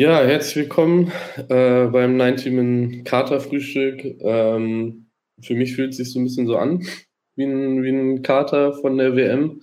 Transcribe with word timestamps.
Ja, 0.00 0.22
herzlich 0.22 0.54
willkommen 0.54 1.10
äh, 1.48 1.86
beim 1.86 2.16
90 2.16 3.04
Kater 3.04 3.40
Frühstück. 3.40 4.04
Ähm, 4.20 5.10
für 5.42 5.54
mich 5.54 5.74
fühlt 5.74 5.90
es 5.90 5.96
sich 5.96 6.12
so 6.12 6.20
ein 6.20 6.22
bisschen 6.22 6.46
so 6.46 6.56
an 6.56 6.86
wie 7.34 7.42
ein, 7.42 7.82
wie 7.82 7.88
ein 7.88 8.22
Kater 8.22 8.74
von 8.74 8.96
der 8.96 9.16
WM. 9.16 9.60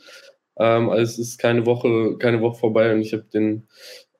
Ähm, 0.60 0.90
also 0.90 1.04
es 1.04 1.20
ist 1.20 1.38
keine 1.38 1.66
Woche, 1.66 2.18
keine 2.18 2.42
Woche 2.42 2.60
vorbei 2.60 2.94
und 2.94 3.00
ich 3.00 3.14
habe 3.14 3.24
den, 3.34 3.70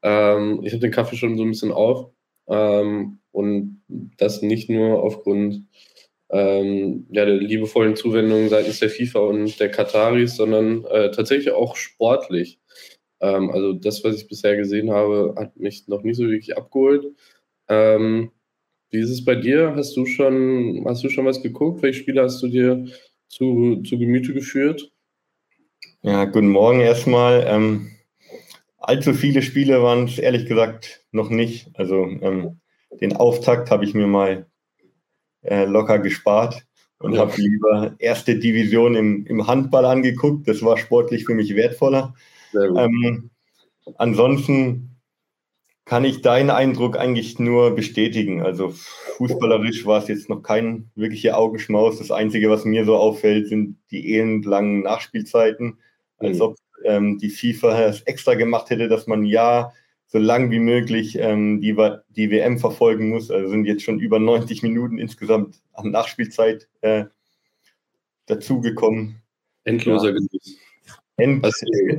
ähm, 0.04 0.62
ich 0.64 0.80
den 0.80 0.90
Kaffee 0.90 1.18
schon 1.18 1.36
so 1.36 1.44
ein 1.44 1.50
bisschen 1.50 1.74
auf. 1.74 2.10
Ähm, 2.48 3.20
und 3.34 3.82
das 4.16 4.42
nicht 4.42 4.70
nur 4.70 5.04
aufgrund 5.04 5.68
ähm, 6.30 7.08
ja, 7.12 7.26
der 7.26 7.36
liebevollen 7.36 7.98
Zuwendung 7.98 8.48
seitens 8.48 8.80
der 8.80 8.90
FIFA 8.90 9.20
und 9.20 9.60
der 9.60 9.70
Kataris, 9.70 10.38
sondern 10.38 10.86
äh, 10.86 11.12
tatsächlich 11.12 11.52
auch 11.52 11.76
sportlich. 11.76 12.62
Ähm, 13.20 13.50
also 13.52 13.74
das, 13.74 14.04
was 14.04 14.16
ich 14.16 14.28
bisher 14.28 14.56
gesehen 14.56 14.92
habe, 14.92 15.36
hat 15.38 15.58
mich 15.58 15.88
noch 15.88 16.04
nicht 16.04 16.18
so 16.18 16.24
wirklich 16.24 16.58
abgeholt. 16.58 17.06
Ähm, 17.68 18.32
wie 18.90 19.00
ist 19.00 19.10
es 19.10 19.26
bei 19.26 19.36
dir? 19.36 19.74
Hast 19.76 19.96
du 19.98 20.06
schon, 20.06 20.84
hast 20.86 21.04
du 21.04 21.10
schon 21.10 21.26
was 21.26 21.42
geguckt? 21.42 21.82
Welche 21.82 22.00
Spiele 22.00 22.24
hast 22.24 22.42
du 22.42 22.48
dir 22.48 22.86
zu, 23.28 23.82
zu 23.84 23.98
Gemüte 23.98 24.34
geführt? 24.34 24.92
Ja, 26.02 26.26
guten 26.26 26.50
Morgen 26.50 26.82
erstmal. 26.82 27.46
Ähm, 27.48 27.92
allzu 28.78 29.14
viele 29.14 29.42
Spiele 29.42 29.82
waren 29.82 30.06
es 30.06 30.20
ehrlich 30.20 30.46
gesagt 30.46 31.06
noch 31.12 31.30
nicht. 31.30 31.70
Also 31.74 32.06
ähm, 32.06 32.60
den 33.02 33.16
Auftakt 33.16 33.72
habe 33.72 33.86
ich 33.86 33.94
mir 33.94 34.08
mal 34.08 34.46
äh, 35.42 35.66
locker 35.66 36.00
gespart 36.00 36.66
und 37.00 37.14
ja. 37.14 37.22
habe 37.22 37.34
lieber 37.38 37.96
erste 38.00 38.38
Division 38.38 38.96
im, 38.96 39.26
im 39.26 39.48
Handball 39.48 39.86
angeguckt. 39.86 40.48
Das 40.48 40.62
war 40.62 40.78
sportlich 40.78 41.26
für 41.26 41.34
mich 41.34 41.56
wertvoller. 41.56 42.14
Ähm, 42.56 43.30
ansonsten 43.98 44.96
kann 45.86 46.04
ich 46.04 46.22
deinen 46.22 46.50
Eindruck 46.50 46.98
eigentlich 46.98 47.38
nur 47.38 47.76
bestätigen. 47.76 48.42
Also 48.42 48.74
fußballerisch 49.18 49.86
war 49.86 50.02
es 50.02 50.08
jetzt 50.08 50.30
noch 50.30 50.42
kein 50.42 50.90
wirklicher 50.96 51.38
Augenschmaus. 51.38 52.00
Das 52.00 52.10
Einzige, 52.10 52.50
was 52.50 52.66
mir 52.66 52.86
so 52.86 52.96
auffällt, 52.96 53.48
sind 53.48 53.78
die 53.92 54.16
elendlangen 54.16 54.82
Nachspielzeiten. 54.82 55.78
Als 56.18 56.38
mhm. 56.38 56.42
ob 56.42 56.56
ähm, 56.84 57.20
die 57.20 57.30
FIFA 57.30 57.84
es 57.84 58.02
extra 58.02 58.34
gemacht 58.34 58.72
hätte, 58.72 58.88
dass 58.88 59.06
man 59.06 59.26
ja 59.26 59.74
so 60.08 60.18
lang 60.18 60.50
wie 60.50 60.60
möglich 60.60 61.18
ähm, 61.20 61.62
die, 61.62 61.76
die 62.10 62.32
WM 62.32 62.58
verfolgen 62.58 63.10
muss. 63.10 63.30
Also 63.30 63.50
sind 63.50 63.66
jetzt 63.66 63.84
schon 63.84 64.00
über 64.00 64.18
90 64.18 64.64
Minuten 64.64 64.98
insgesamt 64.98 65.62
an 65.74 65.92
Nachspielzeit 65.92 66.68
äh, 66.82 67.06
dazugekommen. 68.26 69.22
Endloser 69.66 70.10
ja. 70.10 70.14
Genuss. 70.14 70.58
End, 71.18 71.46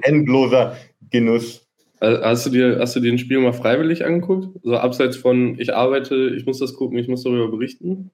endloser 0.02 0.76
Genuss. 1.10 1.66
Hast 2.00 2.46
du, 2.46 2.50
dir, 2.50 2.78
hast 2.78 2.94
du 2.94 3.00
dir 3.00 3.12
ein 3.12 3.18
Spiel 3.18 3.40
mal 3.40 3.54
freiwillig 3.54 4.04
angeguckt? 4.04 4.58
So 4.62 4.76
abseits 4.76 5.16
von, 5.16 5.58
ich 5.58 5.74
arbeite, 5.74 6.34
ich 6.36 6.44
muss 6.44 6.58
das 6.58 6.74
gucken, 6.74 6.98
ich 6.98 7.08
muss 7.08 7.22
darüber 7.22 7.50
berichten? 7.50 8.10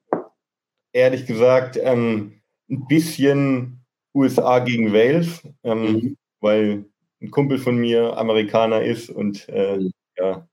Ehrlich 0.93 1.27
gesagt, 1.27 1.79
ähm, 1.83 2.41
ein 2.71 2.87
bisschen 2.87 3.81
USA 4.15 4.61
gegen 4.61 4.93
Wales, 4.93 5.43
ähm, 5.65 5.93
mhm. 5.93 6.17
weil 6.41 6.85
ein 7.21 7.31
Kumpel 7.31 7.59
von 7.59 7.77
mir 7.77 8.17
Amerikaner 8.17 8.83
ist 8.83 9.11
und 9.11 9.49
äh, 9.49 9.79
mhm. 9.79 9.91
ja, 10.17 10.49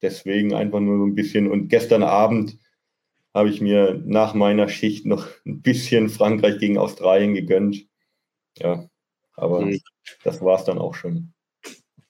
deswegen 0.00 0.54
einfach 0.54 0.80
nur 0.80 0.98
so 0.98 1.04
ein 1.04 1.14
bisschen. 1.14 1.50
Und 1.50 1.68
gestern 1.68 2.02
Abend 2.02 2.58
habe 3.34 3.50
ich 3.50 3.60
mir 3.60 4.02
nach 4.06 4.32
meiner 4.32 4.68
Schicht 4.68 5.04
noch 5.06 5.28
ein 5.44 5.60
bisschen 5.60 6.08
Frankreich 6.08 6.58
gegen 6.58 6.78
Australien 6.78 7.34
gegönnt. 7.34 7.86
Ja, 8.58 8.88
aber 9.34 9.62
mhm. 9.62 9.80
das 10.24 10.40
war 10.42 10.58
es 10.58 10.64
dann 10.64 10.78
auch 10.78 10.94
schon. 10.94 11.32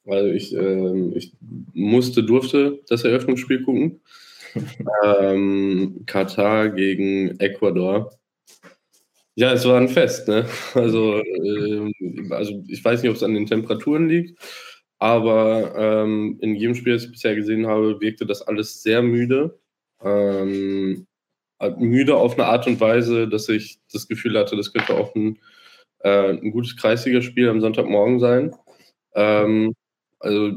Also 0.07 0.29
ich, 0.29 0.55
äh, 0.55 1.09
ich 1.17 1.33
musste, 1.73 2.25
durfte 2.25 2.81
das 2.89 3.05
Eröffnungsspiel 3.05 3.63
gucken. 3.63 4.01
ähm, 5.05 6.03
Katar 6.07 6.70
gegen 6.70 7.39
Ecuador. 7.39 8.11
Ja, 9.36 9.53
es 9.53 9.64
war 9.64 9.80
ein 9.80 9.89
Fest, 9.89 10.29
ne? 10.29 10.47
Also, 10.75 11.20
äh, 11.20 11.92
also 12.30 12.64
ich 12.69 12.85
weiß 12.85 13.03
nicht, 13.03 13.11
ob 13.11 13.17
es 13.17 13.23
an 13.23 13.35
den 13.35 13.47
Temperaturen 13.47 14.09
liegt, 14.09 14.39
aber 14.98 15.75
ähm, 15.77 16.39
in 16.41 16.57
jedem 16.57 16.75
Spiel, 16.75 16.95
das 16.95 17.05
ich 17.05 17.13
bisher 17.13 17.35
gesehen 17.35 17.67
habe, 17.67 18.01
wirkte 18.01 18.27
das 18.27 18.42
alles 18.42 18.83
sehr 18.83 19.03
müde. 19.03 19.59
Ähm, 20.03 21.07
müde 21.79 22.17
auf 22.17 22.35
eine 22.35 22.47
Art 22.47 22.67
und 22.67 22.80
Weise, 22.80 23.29
dass 23.29 23.48
ich 23.48 23.80
das 23.92 24.09
Gefühl 24.09 24.39
hatte, 24.39 24.57
das 24.57 24.73
könnte 24.73 24.95
auch 24.95 25.14
ein, 25.14 25.39
äh, 26.00 26.30
ein 26.30 26.50
gutes 26.50 26.77
Kreisligaspiel 26.77 27.48
am 27.48 27.61
Sonntagmorgen 27.61 28.20
sein. 28.20 28.55
Ähm, 29.14 29.74
also, 30.18 30.52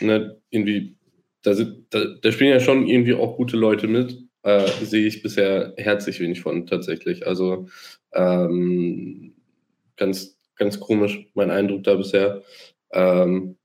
ne, 0.00 0.40
irgendwie, 0.50 0.96
da, 1.42 1.54
sind, 1.54 1.86
da, 1.90 2.04
da 2.22 2.32
spielen 2.32 2.50
ja 2.50 2.60
schon 2.60 2.86
irgendwie 2.86 3.14
auch 3.14 3.36
gute 3.36 3.56
Leute 3.56 3.86
mit. 3.86 4.18
Äh, 4.42 4.68
sehe 4.82 5.06
ich 5.06 5.22
bisher 5.22 5.72
herzlich 5.78 6.20
wenig 6.20 6.42
von 6.42 6.66
tatsächlich. 6.66 7.26
Also 7.26 7.68
ähm, 8.12 9.34
ganz, 9.96 10.38
ganz 10.56 10.80
komisch, 10.80 11.26
mein 11.34 11.50
Eindruck 11.50 11.84
da 11.84 11.94
bisher. 11.94 12.42
Ähm, 12.92 13.56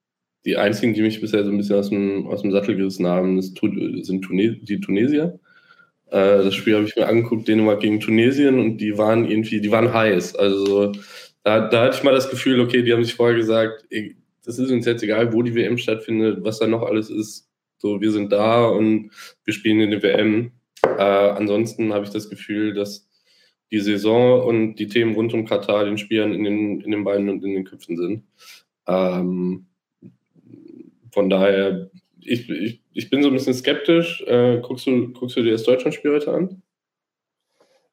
die 0.46 0.56
einzigen, 0.56 0.94
die 0.94 1.02
mich 1.02 1.20
bisher 1.20 1.44
so 1.44 1.52
ein 1.52 1.58
bisschen 1.58 1.76
aus 1.76 1.90
dem, 1.90 2.28
aus 2.28 2.42
dem 2.42 2.52
Sattel 2.52 2.78
gerissen 2.78 3.08
haben, 3.08 3.42
sind 3.42 3.56
Tunes 4.22 4.58
die 4.62 4.80
Tunesier. 4.80 5.40
Äh, 6.12 6.44
das 6.44 6.56
Spiel 6.56 6.76
habe 6.76 6.86
ich 6.86 6.96
mir 6.96 7.08
angeguckt, 7.08 7.48
Dänemark 7.48 7.80
gegen 7.80 8.00
Tunesien, 8.00 8.60
und 8.60 8.78
die 8.78 8.98
waren 8.98 9.30
irgendwie, 9.30 9.62
die 9.62 9.72
waren 9.72 9.94
heiß. 9.94 10.36
Also 10.36 10.92
da, 11.44 11.68
da 11.68 11.86
hatte 11.86 11.98
ich 11.98 12.04
mal 12.04 12.14
das 12.14 12.30
Gefühl, 12.30 12.60
okay, 12.60 12.84
die 12.84 12.94
haben 12.94 13.04
sich 13.04 13.16
vorher 13.16 13.36
gesagt, 13.36 13.86
das 14.46 14.60
ist 14.60 14.72
uns 14.72 14.86
jetzt 14.86 15.04
egal, 15.04 15.34
wo 15.34 15.42
die 15.42 15.56
WM 15.56 15.78
stattfindet, 15.78 16.44
was 16.44 16.60
da 16.60 16.68
noch 16.68 16.84
alles 16.84 17.10
ist. 17.10 17.50
So, 17.78 18.02
wir 18.02 18.12
sind 18.12 18.32
da 18.32 18.68
und 18.68 19.12
wir 19.46 19.54
spielen 19.54 19.80
in 19.80 19.92
der 19.92 20.04
WM. 20.04 20.52
Äh, 20.84 21.02
ansonsten 21.02 21.94
habe 21.94 22.06
ich 22.06 22.12
das 22.12 22.30
Gefühl, 22.30 22.74
dass 22.74 23.08
die 23.72 23.80
Saison 23.80 24.42
und 24.44 24.76
die 24.76 24.88
Themen 24.88 25.14
rund 25.14 25.34
um 25.34 25.46
Katar 25.46 25.86
den 25.86 25.98
Spielern 25.98 26.34
in 26.34 26.44
den, 26.44 26.82
in 26.82 26.92
den 26.92 27.04
Beinen 27.04 27.30
und 27.30 27.44
in 27.44 27.54
den 27.54 27.64
Köpfen 27.66 27.98
sind. 27.98 28.24
Ähm, 28.88 29.68
von 31.12 31.30
daher, 31.30 31.90
ich, 32.22 32.50
ich, 32.50 32.82
ich 32.94 33.10
bin 33.10 33.24
so 33.24 33.30
ein 33.30 33.34
bisschen 33.34 33.54
skeptisch. 33.54 34.22
Äh, 34.28 34.60
guckst, 34.62 34.88
du, 34.88 35.12
guckst 35.14 35.36
du 35.36 35.44
dir 35.44 35.52
das 35.52 35.64
Deutschlandspiel 35.64 36.12
heute 36.12 36.34
an? 36.34 36.62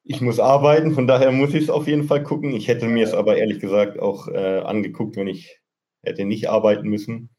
Ich 0.03 0.21
muss 0.21 0.39
arbeiten, 0.39 0.93
von 0.93 1.05
daher 1.05 1.31
muss 1.31 1.53
ich 1.53 1.63
es 1.63 1.69
auf 1.69 1.87
jeden 1.87 2.05
Fall 2.05 2.23
gucken. 2.23 2.53
Ich 2.53 2.69
hätte 2.69 2.85
mir 2.87 3.03
es 3.03 3.13
aber 3.13 3.37
ehrlich 3.37 3.59
gesagt 3.59 3.99
auch 3.99 4.29
äh, 4.29 4.59
angeguckt, 4.59 5.17
wenn 5.17 5.27
ich 5.27 5.59
hätte 6.01 6.23
nicht 6.23 6.49
arbeiten 6.49 6.87
müssen. 6.87 7.29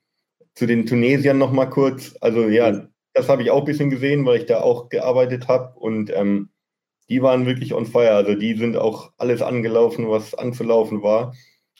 Zu 0.54 0.66
den 0.66 0.84
Tunesiern 0.84 1.38
noch 1.38 1.52
mal 1.52 1.66
kurz. 1.66 2.14
Also 2.20 2.48
ja, 2.48 2.86
das 3.14 3.28
habe 3.28 3.42
ich 3.42 3.50
auch 3.50 3.60
ein 3.60 3.64
bisschen 3.64 3.88
gesehen, 3.88 4.26
weil 4.26 4.40
ich 4.40 4.46
da 4.46 4.60
auch 4.60 4.90
gearbeitet 4.90 5.48
habe 5.48 5.78
und 5.78 6.10
ähm, 6.14 6.50
die 7.08 7.22
waren 7.22 7.46
wirklich 7.46 7.72
on 7.72 7.86
fire. 7.86 8.12
Also 8.12 8.34
die 8.34 8.54
sind 8.54 8.76
auch 8.76 9.12
alles 9.16 9.40
angelaufen, 9.40 10.08
was 10.10 10.34
anzulaufen 10.34 11.02
war. 11.02 11.34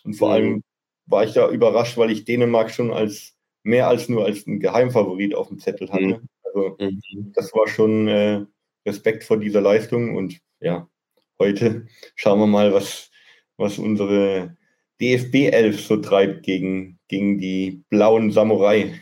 Und 0.04 0.14
vor 0.14 0.28
mhm. 0.28 0.34
allem 0.34 0.62
war 1.06 1.24
ich 1.24 1.34
da 1.34 1.50
überrascht, 1.50 1.98
weil 1.98 2.10
ich 2.10 2.24
Dänemark 2.24 2.70
schon 2.70 2.92
als 2.92 3.37
mehr 3.68 3.86
als 3.86 4.08
nur 4.08 4.24
als 4.24 4.46
ein 4.46 4.60
Geheimfavorit 4.60 5.34
auf 5.34 5.48
dem 5.48 5.58
Zettel 5.58 5.90
hatte. 5.90 6.02
Mhm. 6.02 6.28
Also 6.42 6.76
mhm. 6.80 7.32
das 7.34 7.52
war 7.52 7.68
schon 7.68 8.08
äh, 8.08 8.44
Respekt 8.86 9.24
vor 9.24 9.36
dieser 9.36 9.60
Leistung 9.60 10.16
und 10.16 10.38
ja, 10.60 10.88
heute 11.38 11.86
schauen 12.16 12.40
wir 12.40 12.46
mal, 12.46 12.72
was, 12.72 13.10
was 13.58 13.78
unsere 13.78 14.56
DFB 15.00 15.52
11 15.52 15.86
so 15.86 15.98
treibt 15.98 16.44
gegen, 16.44 16.98
gegen 17.08 17.38
die 17.38 17.84
blauen 17.90 18.32
Samurai. 18.32 18.94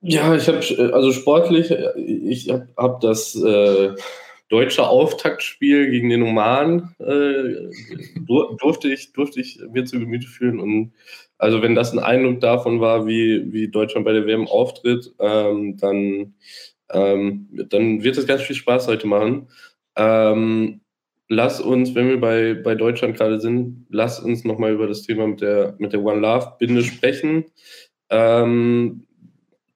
Ja, 0.00 0.34
ich 0.34 0.48
habe, 0.48 0.58
also 0.94 1.12
sportlich, 1.12 1.70
ich 1.96 2.50
habe 2.50 2.68
hab 2.76 3.00
das 3.00 3.34
äh, 3.36 3.94
deutsche 4.48 4.86
Auftaktspiel 4.86 5.90
gegen 5.90 6.08
den 6.08 6.22
Oman, 6.22 6.94
äh, 6.98 7.70
durfte, 8.58 8.88
ich, 8.88 9.12
durfte 9.12 9.40
ich 9.40 9.60
mir 9.70 9.84
zu 9.84 9.98
Gemüte 9.98 10.26
führen. 10.26 10.60
Und 10.60 10.92
also, 11.44 11.60
wenn 11.60 11.74
das 11.74 11.92
ein 11.92 11.98
Eindruck 11.98 12.40
davon 12.40 12.80
war, 12.80 13.06
wie, 13.06 13.52
wie 13.52 13.68
Deutschland 13.68 14.06
bei 14.06 14.14
der 14.14 14.24
WM 14.24 14.48
auftritt, 14.48 15.12
ähm, 15.20 15.76
dann, 15.76 16.36
ähm, 16.90 17.48
dann 17.68 18.02
wird 18.02 18.16
es 18.16 18.26
ganz 18.26 18.40
viel 18.40 18.56
Spaß 18.56 18.88
heute 18.88 19.06
machen. 19.06 19.48
Ähm, 19.94 20.80
lass 21.28 21.60
uns, 21.60 21.94
wenn 21.94 22.08
wir 22.08 22.18
bei, 22.18 22.54
bei 22.54 22.74
Deutschland 22.74 23.18
gerade 23.18 23.40
sind, 23.40 23.84
lass 23.90 24.20
uns 24.20 24.44
nochmal 24.44 24.72
über 24.72 24.86
das 24.86 25.02
Thema 25.02 25.26
mit 25.26 25.42
der, 25.42 25.74
mit 25.76 25.92
der 25.92 26.02
One 26.02 26.20
Love-Binde 26.20 26.82
sprechen. 26.82 27.44
Ähm, 28.08 29.06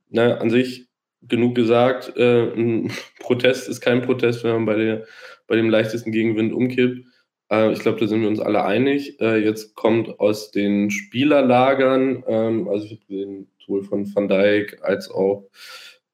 ne, 0.08 0.40
an 0.40 0.48
sich 0.48 0.88
genug 1.20 1.54
gesagt, 1.54 2.16
äh, 2.16 2.50
ein 2.50 2.90
Protest 3.20 3.68
ist 3.68 3.82
kein 3.82 4.00
Protest, 4.00 4.42
wenn 4.42 4.52
man 4.52 4.64
bei, 4.64 4.76
der, 4.76 5.04
bei 5.46 5.56
dem 5.56 5.68
leichtesten 5.68 6.12
Gegenwind 6.12 6.54
umkippt. 6.54 7.04
Äh, 7.50 7.72
ich 7.72 7.80
glaube, 7.80 8.00
da 8.00 8.06
sind 8.06 8.20
wir 8.22 8.28
uns 8.28 8.40
alle 8.40 8.64
einig. 8.64 9.20
Äh, 9.20 9.38
jetzt 9.44 9.74
kommt 9.74 10.20
aus 10.20 10.50
den 10.50 10.90
Spielerlagern, 10.90 12.24
ähm, 12.26 12.68
also 12.68 12.86
ich 12.86 12.92
habe 12.92 13.00
gesehen, 13.08 13.48
sowohl 13.64 13.84
von 13.84 14.14
Van 14.14 14.28
Dijk 14.28 14.78
als 14.82 15.10
auch, 15.10 15.48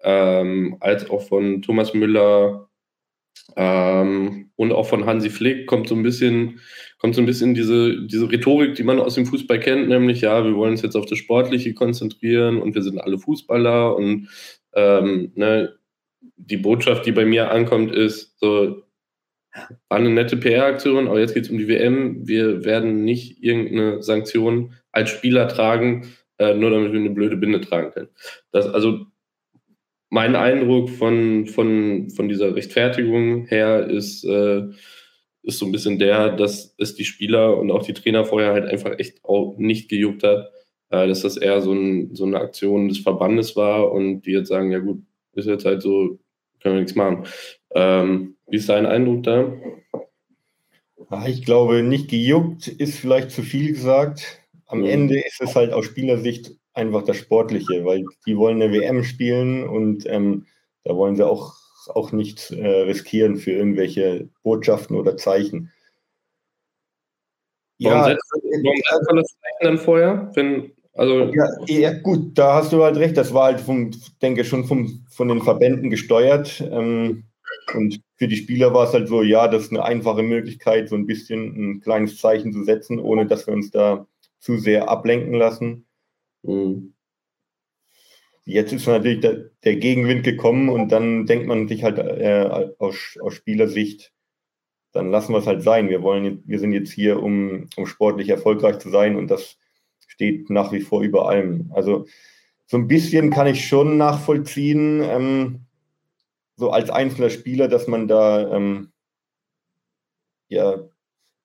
ähm, 0.03 0.77
als 0.81 1.09
auch 1.11 1.23
von 1.23 1.63
Thomas 1.63 1.95
Müller, 1.95 2.69
ähm, 3.57 4.51
und 4.57 4.73
auch 4.73 4.87
von 4.89 5.07
Hansi 5.07 5.31
Flick 5.31 5.67
kommt 5.67 5.89
so 5.89 5.95
ein 5.95 6.03
bisschen, 6.03 6.61
kommt 6.99 7.15
so 7.15 7.23
ein 7.23 7.27
bisschen 7.27 7.55
diese, 7.55 8.07
diese 8.07 8.31
Rhetorik, 8.31 8.75
die 8.77 8.85
man 8.85 9.01
aus 9.01 9.15
dem 9.17 9.27
Fußball 9.27 9.61
kennt, 9.61 9.89
nämlich 9.89 10.21
ja, 10.23 10.45
wir 10.45 10.55
wollen 10.57 10.73
uns 10.73 10.83
jetzt 10.83 10.97
auf 10.97 11.07
das 11.07 11.19
Sportliche 11.19 11.75
konzentrieren 11.75 12.61
und 12.63 12.75
wir 12.75 12.83
sind 12.83 12.99
alle 13.01 13.19
Fußballer 13.19 13.97
und 13.97 14.29
Ähm, 14.77 15.33
ne, 15.37 15.77
die 16.37 16.57
Botschaft, 16.57 17.07
die 17.07 17.13
bei 17.13 17.25
mir 17.25 17.51
ankommt, 17.51 17.93
ist 17.93 18.39
so, 18.41 18.83
war 19.89 19.99
eine 19.99 20.11
nette 20.11 20.37
PR-Aktion, 20.37 21.09
aber 21.09 21.21
jetzt 21.21 21.35
geht 21.35 21.45
es 21.45 21.51
um 21.51 21.59
die 21.59 21.69
WM. 21.69 22.27
Wir 22.27 22.65
werden 22.65 23.05
nicht 23.05 23.43
irgendeine 23.43 24.03
Sanktion 24.03 24.75
als 24.93 25.11
Spieler 25.11 25.49
tragen, 25.49 26.09
äh, 26.39 26.55
nur 26.55 26.71
damit 26.71 26.93
wir 26.93 27.01
eine 27.01 27.11
blöde 27.11 27.37
Binde 27.37 27.61
tragen 27.61 27.93
können. 27.93 28.09
Das, 28.51 28.67
also 28.67 29.07
mein 30.11 30.37
Eindruck 30.37 30.91
von, 30.91 31.47
von, 31.47 32.11
von 32.11 32.29
dieser 32.29 32.55
Rechtfertigung 32.55 33.47
her 33.47 33.87
ist, 33.89 34.25
äh, 34.25 34.63
ist 35.43 35.59
so 35.59 35.67
ein 35.67 35.73
bisschen 35.73 35.99
der, 35.99 36.31
dass 36.31 36.75
es 36.79 36.95
die 36.95 37.05
Spieler 37.05 37.59
und 37.59 37.71
auch 37.71 37.85
die 37.85 37.95
Trainer 37.95 38.25
vorher 38.25 38.53
halt 38.53 38.67
einfach 38.67 38.99
echt 38.99 39.25
auch 39.25 39.57
nicht 39.59 39.89
gejuckt 39.89 40.23
hat, 40.23 40.51
äh, 40.91 41.07
dass 41.07 41.23
das 41.23 41.37
eher 41.37 41.61
so, 41.61 41.73
ein, 41.73 42.15
so 42.15 42.25
eine 42.25 42.39
Aktion 42.39 42.89
des 42.89 42.99
Verbandes 42.99 43.57
war 43.57 43.93
und 43.93 44.23
die 44.23 44.33
jetzt 44.33 44.49
sagen, 44.49 44.71
ja 44.71 44.79
gut, 44.79 45.03
ist 45.35 45.47
jetzt 45.47 45.65
halt 45.65 45.83
so, 45.83 46.19
können 46.65 46.77
wir 46.77 46.81
nichts 46.81 46.97
machen. 46.97 47.27
Ähm, 47.75 48.37
wie 48.47 48.57
ist 48.57 48.69
dein 48.69 48.87
Eindruck 48.87 49.23
da? 49.25 49.53
Ich 51.27 51.45
glaube, 51.45 51.83
nicht 51.83 52.09
gejuckt 52.09 52.69
ist 52.69 52.99
vielleicht 52.99 53.31
zu 53.31 53.43
viel 53.43 53.75
gesagt. 53.75 54.41
Am 54.67 54.79
mhm. 54.81 54.87
Ende 54.87 55.21
ist 55.21 55.41
es 55.41 55.55
halt 55.55 55.73
aus 55.73 55.85
Spielersicht 55.85 56.53
einfach 56.73 57.05
das 57.05 57.19
Sportliche, 57.19 57.85
weil 57.85 58.05
die 58.27 58.37
wollen 58.37 58.61
eine 58.61 58.73
WM 58.73 59.05
spielen 59.05 59.69
und 59.69 60.07
ähm, 60.07 60.47
da 60.85 60.97
wollen 60.97 61.17
sie 61.17 61.27
auch, 61.27 61.55
auch 61.89 62.13
nichts 62.13 62.51
äh, 62.51 62.67
riskieren 62.67 63.37
für 63.37 63.53
irgendwelche 63.53 64.31
Botschaften 64.43 64.97
oder 64.97 65.19
Zeichen. 65.19 65.71
Warum 67.79 67.99
ja, 67.99 68.05
setzt 68.05 69.07
man 69.07 69.17
das 69.17 69.29
Zeichen 69.29 69.61
dann 69.61 69.79
vorher, 69.79 70.31
wenn 70.35 70.73
also 70.95 71.33
ja, 71.35 71.49
ja, 71.67 71.99
gut, 71.99 72.39
da 72.39 72.55
hast 72.55 72.73
du 72.73 72.85
halt 72.85 72.97
recht. 72.97 73.17
Das 73.17 73.35
war 73.35 73.47
halt, 73.47 73.61
vom, 73.61 73.91
denke 74.23 74.45
schon 74.45 74.65
vom, 74.65 75.05
von 75.11 75.29
den 75.29 75.43
Verbänden 75.43 75.91
gesteuert. 75.91 76.61
Ähm, 76.61 77.25
und 77.75 78.01
für 78.17 78.29
die 78.29 78.37
Spieler 78.37 78.73
war 78.73 78.87
es 78.87 78.93
halt 78.93 79.09
so, 79.09 79.23
ja, 79.23 79.49
das 79.49 79.65
ist 79.65 79.71
eine 79.73 79.85
einfache 79.85 80.23
Möglichkeit, 80.23 80.89
so 80.89 80.95
ein 80.95 81.07
bisschen 81.07 81.73
ein 81.73 81.81
kleines 81.81 82.19
Zeichen 82.19 82.53
zu 82.53 82.63
setzen, 82.63 83.01
ohne 83.01 83.27
dass 83.27 83.47
wir 83.47 83.55
uns 83.55 83.71
da 83.71 84.07
zu 84.39 84.59
sehr 84.59 84.89
ablenken 84.89 85.35
lassen. 85.35 85.87
Mhm. 86.43 86.95
Jetzt 88.45 88.73
ist 88.73 88.87
natürlich 88.87 89.21
der, 89.21 89.51
der, 89.65 89.77
Gegenwind 89.77 90.23
gekommen 90.23 90.69
und 90.69 90.93
dann 90.93 91.25
denkt 91.25 91.47
man 91.47 91.67
sich 91.67 91.83
halt 91.83 91.99
äh, 91.99 92.75
aus, 92.79 93.19
aus 93.21 93.35
Spielersicht, 93.35 94.13
dann 94.93 95.11
lassen 95.11 95.33
wir 95.33 95.39
es 95.39 95.47
halt 95.47 95.63
sein. 95.63 95.89
Wir 95.89 96.03
wollen, 96.03 96.43
wir 96.47 96.59
sind 96.59 96.73
jetzt 96.73 96.93
hier, 96.93 97.23
um, 97.23 97.69
um 97.77 97.87
sportlich 97.87 98.29
erfolgreich 98.29 98.79
zu 98.79 98.91
sein 98.91 99.17
und 99.17 99.29
das 99.29 99.57
steht 100.15 100.49
nach 100.51 100.73
wie 100.73 100.81
vor 100.81 101.03
über 101.03 101.29
allem. 101.29 101.71
Also 101.75 102.07
so 102.67 102.77
ein 102.77 102.89
bisschen 102.89 103.31
kann 103.31 103.47
ich 103.47 103.67
schon 103.67 103.99
nachvollziehen, 103.99 105.03
ähm, 105.03 105.61
so 106.57 106.71
als 106.71 106.89
einzelner 106.91 107.31
Spieler, 107.31 107.69
dass 107.69 107.89
man 107.89 108.09
da 108.09 108.55
ähm, 108.55 108.93
ja 110.49 110.79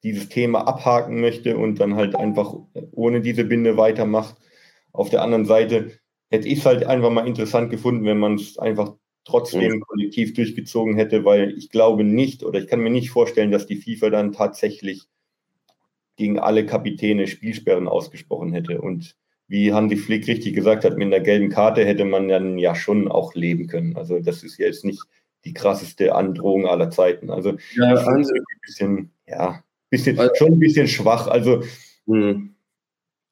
dieses 0.04 0.30
Thema 0.30 0.68
abhaken 0.68 1.19
möchte 1.19 1.57
und 1.57 1.80
dann 1.80 1.95
halt 1.95 2.16
einfach 2.16 2.54
ohne 2.92 3.21
diese 3.21 3.44
Binde 3.44 3.75
weitermacht. 3.75 4.38
Auf 4.94 5.10
der 5.10 5.24
anderen 5.24 5.45
Seite 5.45 6.00
hätte 6.30 6.48
ich 6.48 6.60
es 6.60 6.66
halt 6.66 6.86
einfach 6.86 7.10
mal 7.10 7.27
interessant 7.27 7.69
gefunden, 7.71 8.06
wenn 8.06 8.19
man 8.19 8.36
es 8.36 8.57
einfach 8.57 8.94
trotzdem 9.25 9.74
mhm. 9.74 9.81
kollektiv 9.81 10.33
durchgezogen 10.36 10.95
hätte, 10.95 11.25
weil 11.25 11.57
ich 11.57 11.69
glaube 11.69 12.04
nicht 12.04 12.44
oder 12.44 12.60
ich 12.60 12.68
kann 12.68 12.80
mir 12.80 12.92
nicht 12.92 13.10
vorstellen, 13.10 13.51
dass 13.51 13.66
die 13.66 13.75
FIFA 13.75 14.10
dann 14.10 14.31
tatsächlich 14.31 15.07
gegen 16.19 16.38
alle 16.38 16.66
Kapitäne 16.66 17.27
Spielsperren 17.27 17.88
ausgesprochen 17.88 18.51
hätte. 18.51 18.81
Und 18.81 19.16
wie 19.48 19.71
Hansi 19.71 19.95
Flick 19.95 20.27
richtig 20.27 20.54
gesagt 20.54 20.83
hat, 20.83 20.98
mit 20.98 21.07
einer 21.07 21.21
gelben 21.21 21.50
Karte 21.50 21.86
hätte 21.86 22.04
man 22.04 22.27
dann 22.27 22.57
ja 22.57 22.75
schon 22.75 23.07
auch 23.07 23.33
leben 23.36 23.68
können. 23.68 23.95
Also 23.95 24.19
das 24.19 24.44
ist 24.44 24.57
jetzt 24.57 24.83
nicht 24.83 25.01
die 25.45 25.54
krasseste 25.54 26.13
Androhung 26.13 26.68
aller 26.68 26.89
Zeiten. 26.89 27.31
Also 27.31 27.54
ja, 27.74 28.06
Hansi, 28.06 28.33
ein 28.38 28.60
bisschen, 28.62 29.12
ja, 29.27 29.63
bisschen, 29.89 30.19
also, 30.19 30.36
schon 30.36 30.51
ein 30.51 30.60
bisschen 30.60 30.89
schwach. 30.89 31.27
Also, 31.27 31.63
mh. 32.06 32.50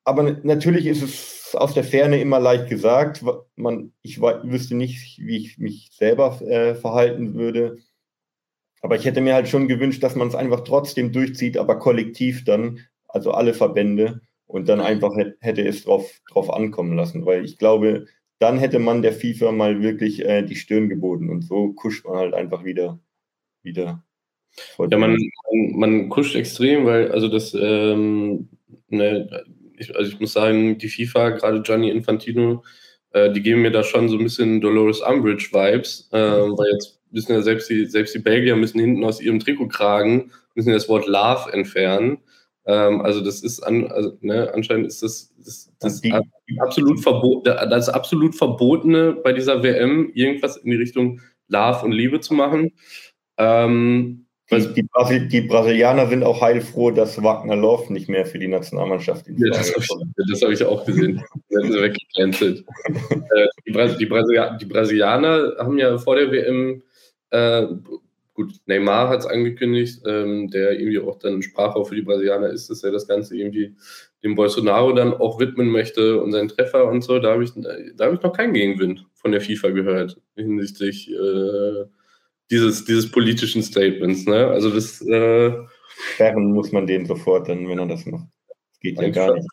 aber 0.05 0.37
natürlich 0.43 0.85
ist 0.85 1.03
es 1.03 1.55
aus 1.55 1.73
der 1.73 1.83
Ferne 1.83 2.21
immer 2.21 2.39
leicht 2.39 2.69
gesagt. 2.69 3.21
Man, 3.57 3.91
ich 4.01 4.21
wüsste 4.21 4.75
nicht, 4.75 5.19
wie 5.19 5.35
ich 5.35 5.57
mich 5.57 5.89
selber 5.91 6.39
äh, 6.41 6.73
verhalten 6.73 7.33
würde. 7.33 7.79
Aber 8.87 8.95
ich 8.95 9.03
hätte 9.03 9.19
mir 9.19 9.33
halt 9.33 9.49
schon 9.49 9.67
gewünscht, 9.67 10.01
dass 10.01 10.15
man 10.15 10.29
es 10.29 10.35
einfach 10.35 10.61
trotzdem 10.61 11.11
durchzieht, 11.11 11.57
aber 11.57 11.77
kollektiv 11.77 12.45
dann, 12.45 12.79
also 13.09 13.31
alle 13.31 13.53
Verbände, 13.53 14.21
und 14.45 14.69
dann 14.69 14.79
einfach 14.79 15.11
hätte 15.41 15.67
es 15.67 15.83
drauf, 15.83 16.09
drauf 16.31 16.49
ankommen 16.49 16.95
lassen. 16.95 17.25
Weil 17.25 17.43
ich 17.43 17.57
glaube, 17.57 18.05
dann 18.39 18.57
hätte 18.57 18.79
man 18.79 19.01
der 19.01 19.11
FIFA 19.11 19.51
mal 19.51 19.81
wirklich 19.81 20.23
äh, 20.23 20.41
die 20.41 20.55
Stirn 20.55 20.87
geboten 20.87 21.29
und 21.29 21.41
so 21.41 21.73
kuscht 21.73 22.05
man 22.05 22.15
halt 22.15 22.33
einfach 22.33 22.63
wieder. 22.63 22.97
wieder 23.61 24.05
ja, 24.77 24.97
man, 24.97 25.17
man, 25.51 26.07
kuscht 26.07 26.37
extrem, 26.37 26.85
weil, 26.85 27.11
also 27.11 27.27
das, 27.27 27.53
ähm, 27.59 28.47
ne, 28.87 29.45
ich, 29.77 29.93
also 29.97 30.09
ich 30.09 30.17
muss 30.21 30.31
sagen, 30.31 30.77
die 30.77 30.87
FIFA, 30.87 31.31
gerade 31.31 31.61
Gianni 31.61 31.89
Infantino, 31.89 32.63
äh, 33.11 33.33
die 33.33 33.41
geben 33.41 33.63
mir 33.63 33.71
da 33.71 33.83
schon 33.83 34.07
so 34.07 34.17
ein 34.17 34.23
bisschen 34.23 34.61
Dolores 34.61 35.01
Umbridge-Vibes, 35.01 36.07
äh, 36.13 36.17
weil 36.17 36.71
jetzt 36.71 36.96
müssen 37.11 37.33
ja 37.33 37.41
selbst 37.41 37.69
die, 37.69 37.85
selbst 37.85 38.15
die 38.15 38.19
Belgier 38.19 38.55
müssen 38.55 38.79
hinten 38.79 39.03
aus 39.03 39.21
ihrem 39.21 39.39
Trikotkragen, 39.39 40.31
müssen 40.55 40.73
das 40.73 40.89
Wort 40.89 41.07
Love 41.07 41.51
entfernen. 41.53 42.19
Ähm, 42.65 43.01
also 43.01 43.21
das 43.21 43.41
ist 43.41 43.61
an, 43.61 43.87
also, 43.87 44.17
ne, 44.21 44.51
anscheinend 44.53 44.87
ist 44.87 45.01
das, 45.01 45.33
das, 45.37 45.71
das, 45.79 46.01
die, 46.01 46.13
absolut 46.59 46.99
verbot, 46.99 47.47
das 47.47 47.89
absolut 47.89 48.35
Verbotene 48.35 49.13
bei 49.13 49.31
dieser 49.31 49.63
WM, 49.63 50.11
irgendwas 50.13 50.57
in 50.57 50.71
die 50.71 50.77
Richtung 50.77 51.21
Love 51.47 51.85
und 51.85 51.93
Liebe 51.93 52.19
zu 52.19 52.33
machen. 52.33 52.73
Ähm, 53.37 54.25
die, 54.49 54.73
die, 54.75 54.83
Brasil 54.83 55.27
die, 55.27 55.41
Brasilianer 55.41 56.07
sind 56.07 56.23
auch 56.23 56.41
heilfroh, 56.41 56.91
dass 56.91 57.21
Wagner 57.21 57.57
Love 57.57 57.91
nicht 57.91 58.07
mehr 58.07 58.25
für 58.25 58.39
die 58.39 58.47
Nationalmannschaft 58.47 59.27
ist. 59.27 59.39
Ja, 59.39 59.49
das 59.49 59.73
habe 59.73 59.83
ich, 60.33 60.41
hab 60.41 60.49
ich, 60.51 60.63
auch 60.63 60.85
gesehen. 60.85 61.21
weggecancelt. 61.49 62.63
äh, 62.89 63.47
die, 63.67 63.71
Brasil 63.71 64.57
die, 64.61 64.65
Brasilianer 64.65 65.55
haben 65.59 65.77
ja 65.77 65.97
vor 65.97 66.15
der 66.15 66.31
WM 66.31 66.81
äh, 67.31 67.67
gut, 68.33 68.53
Neymar 68.65 69.09
hat 69.09 69.21
es 69.21 69.25
angekündigt, 69.25 70.01
ähm, 70.05 70.49
der 70.49 70.79
irgendwie 70.79 70.99
auch 70.99 71.17
dann 71.19 71.41
Sprachrohr 71.41 71.85
für 71.85 71.95
die 71.95 72.01
Brasilianer 72.01 72.49
ist, 72.49 72.69
dass 72.69 72.83
er 72.83 72.91
das 72.91 73.07
Ganze 73.07 73.35
irgendwie 73.35 73.75
dem 74.23 74.35
Bolsonaro 74.35 74.93
dann 74.93 75.13
auch 75.13 75.39
widmen 75.39 75.69
möchte 75.69 76.21
und 76.21 76.31
seinen 76.31 76.49
Treffer 76.49 76.87
und 76.87 77.03
so. 77.03 77.19
Da 77.19 77.33
habe 77.33 77.43
ich, 77.43 77.51
hab 77.51 78.13
ich 78.13 78.21
noch 78.21 78.33
keinen 78.33 78.53
Gegenwind 78.53 79.05
von 79.13 79.31
der 79.31 79.41
FIFA 79.41 79.69
gehört 79.69 80.21
hinsichtlich 80.35 81.09
äh, 81.11 81.85
dieses, 82.51 82.85
dieses 82.85 83.11
politischen 83.11 83.63
Statements. 83.63 84.25
Ne? 84.25 84.47
Also 84.47 84.69
das. 84.69 85.01
Äh, 85.01 85.53
Sperren 85.97 86.51
muss 86.53 86.71
man 86.71 86.87
den 86.87 87.05
sofort 87.05 87.49
dann, 87.49 87.67
wenn 87.67 87.79
er 87.79 87.87
das 87.87 88.05
macht. 88.05 88.27
Das 88.47 88.79
geht 88.79 89.01
ja 89.01 89.09
gar 89.09 89.33
nicht. 89.33 89.47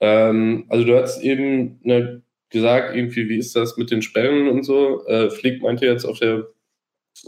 Ähm, 0.00 0.66
also 0.68 0.84
du 0.84 0.96
hast 0.96 1.22
eben 1.22 1.80
ne, 1.82 2.22
gesagt, 2.50 2.94
irgendwie, 2.94 3.28
wie 3.28 3.38
ist 3.38 3.56
das 3.56 3.76
mit 3.76 3.90
den 3.90 4.02
Sperren 4.02 4.48
und 4.48 4.62
so. 4.62 5.04
Äh, 5.06 5.30
Flick 5.30 5.62
meinte 5.62 5.86
jetzt 5.86 6.04
auf 6.04 6.18
der 6.18 6.46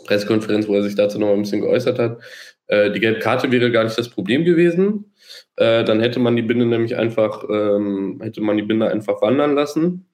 Pressekonferenz, 0.07 0.69
wo 0.69 0.75
er 0.75 0.83
sich 0.83 0.95
dazu 0.95 1.19
noch 1.19 1.33
ein 1.33 1.43
bisschen 1.43 1.61
geäußert 1.61 1.99
hat. 1.99 2.19
Äh, 2.67 2.91
die 2.91 3.01
gelbe 3.01 3.21
Karte 3.21 3.51
wäre 3.53 3.71
gar 3.71 3.85
nicht 3.85 3.99
das 3.99 4.09
Problem 4.09 4.45
gewesen. 4.45 5.13
Äh, 5.57 5.85
dann 5.85 6.01
hätte 6.01 6.21
man 6.21 6.37
die 6.37 6.43
Binde 6.43 6.67
nämlich 6.67 6.97
einfach, 6.97 7.45
ähm, 7.49 8.21
hätte 8.23 8.41
man 8.41 8.57
die 8.57 8.65
Binde 8.65 8.89
einfach 8.89 9.23
wandern 9.23 9.55
lassen. 9.55 10.07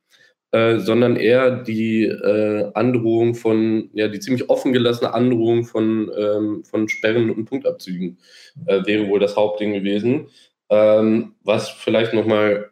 Äh, 0.54 0.80
sondern 0.80 1.16
eher 1.16 1.50
die 1.50 2.04
äh, 2.04 2.70
Androhung 2.74 3.34
von, 3.34 3.88
ja, 3.94 4.08
die 4.08 4.20
ziemlich 4.20 4.50
offen 4.50 4.74
gelassene 4.74 5.14
Androhung 5.14 5.64
von, 5.64 6.12
ähm, 6.14 6.62
von 6.64 6.90
Sperren 6.90 7.30
und 7.30 7.46
Punktabzügen 7.46 8.18
äh, 8.66 8.84
wäre 8.84 9.08
wohl 9.08 9.18
das 9.18 9.34
Hauptding 9.34 9.72
gewesen. 9.72 10.26
Ähm, 10.68 11.36
was 11.42 11.70
vielleicht 11.70 12.12
nochmal 12.12 12.70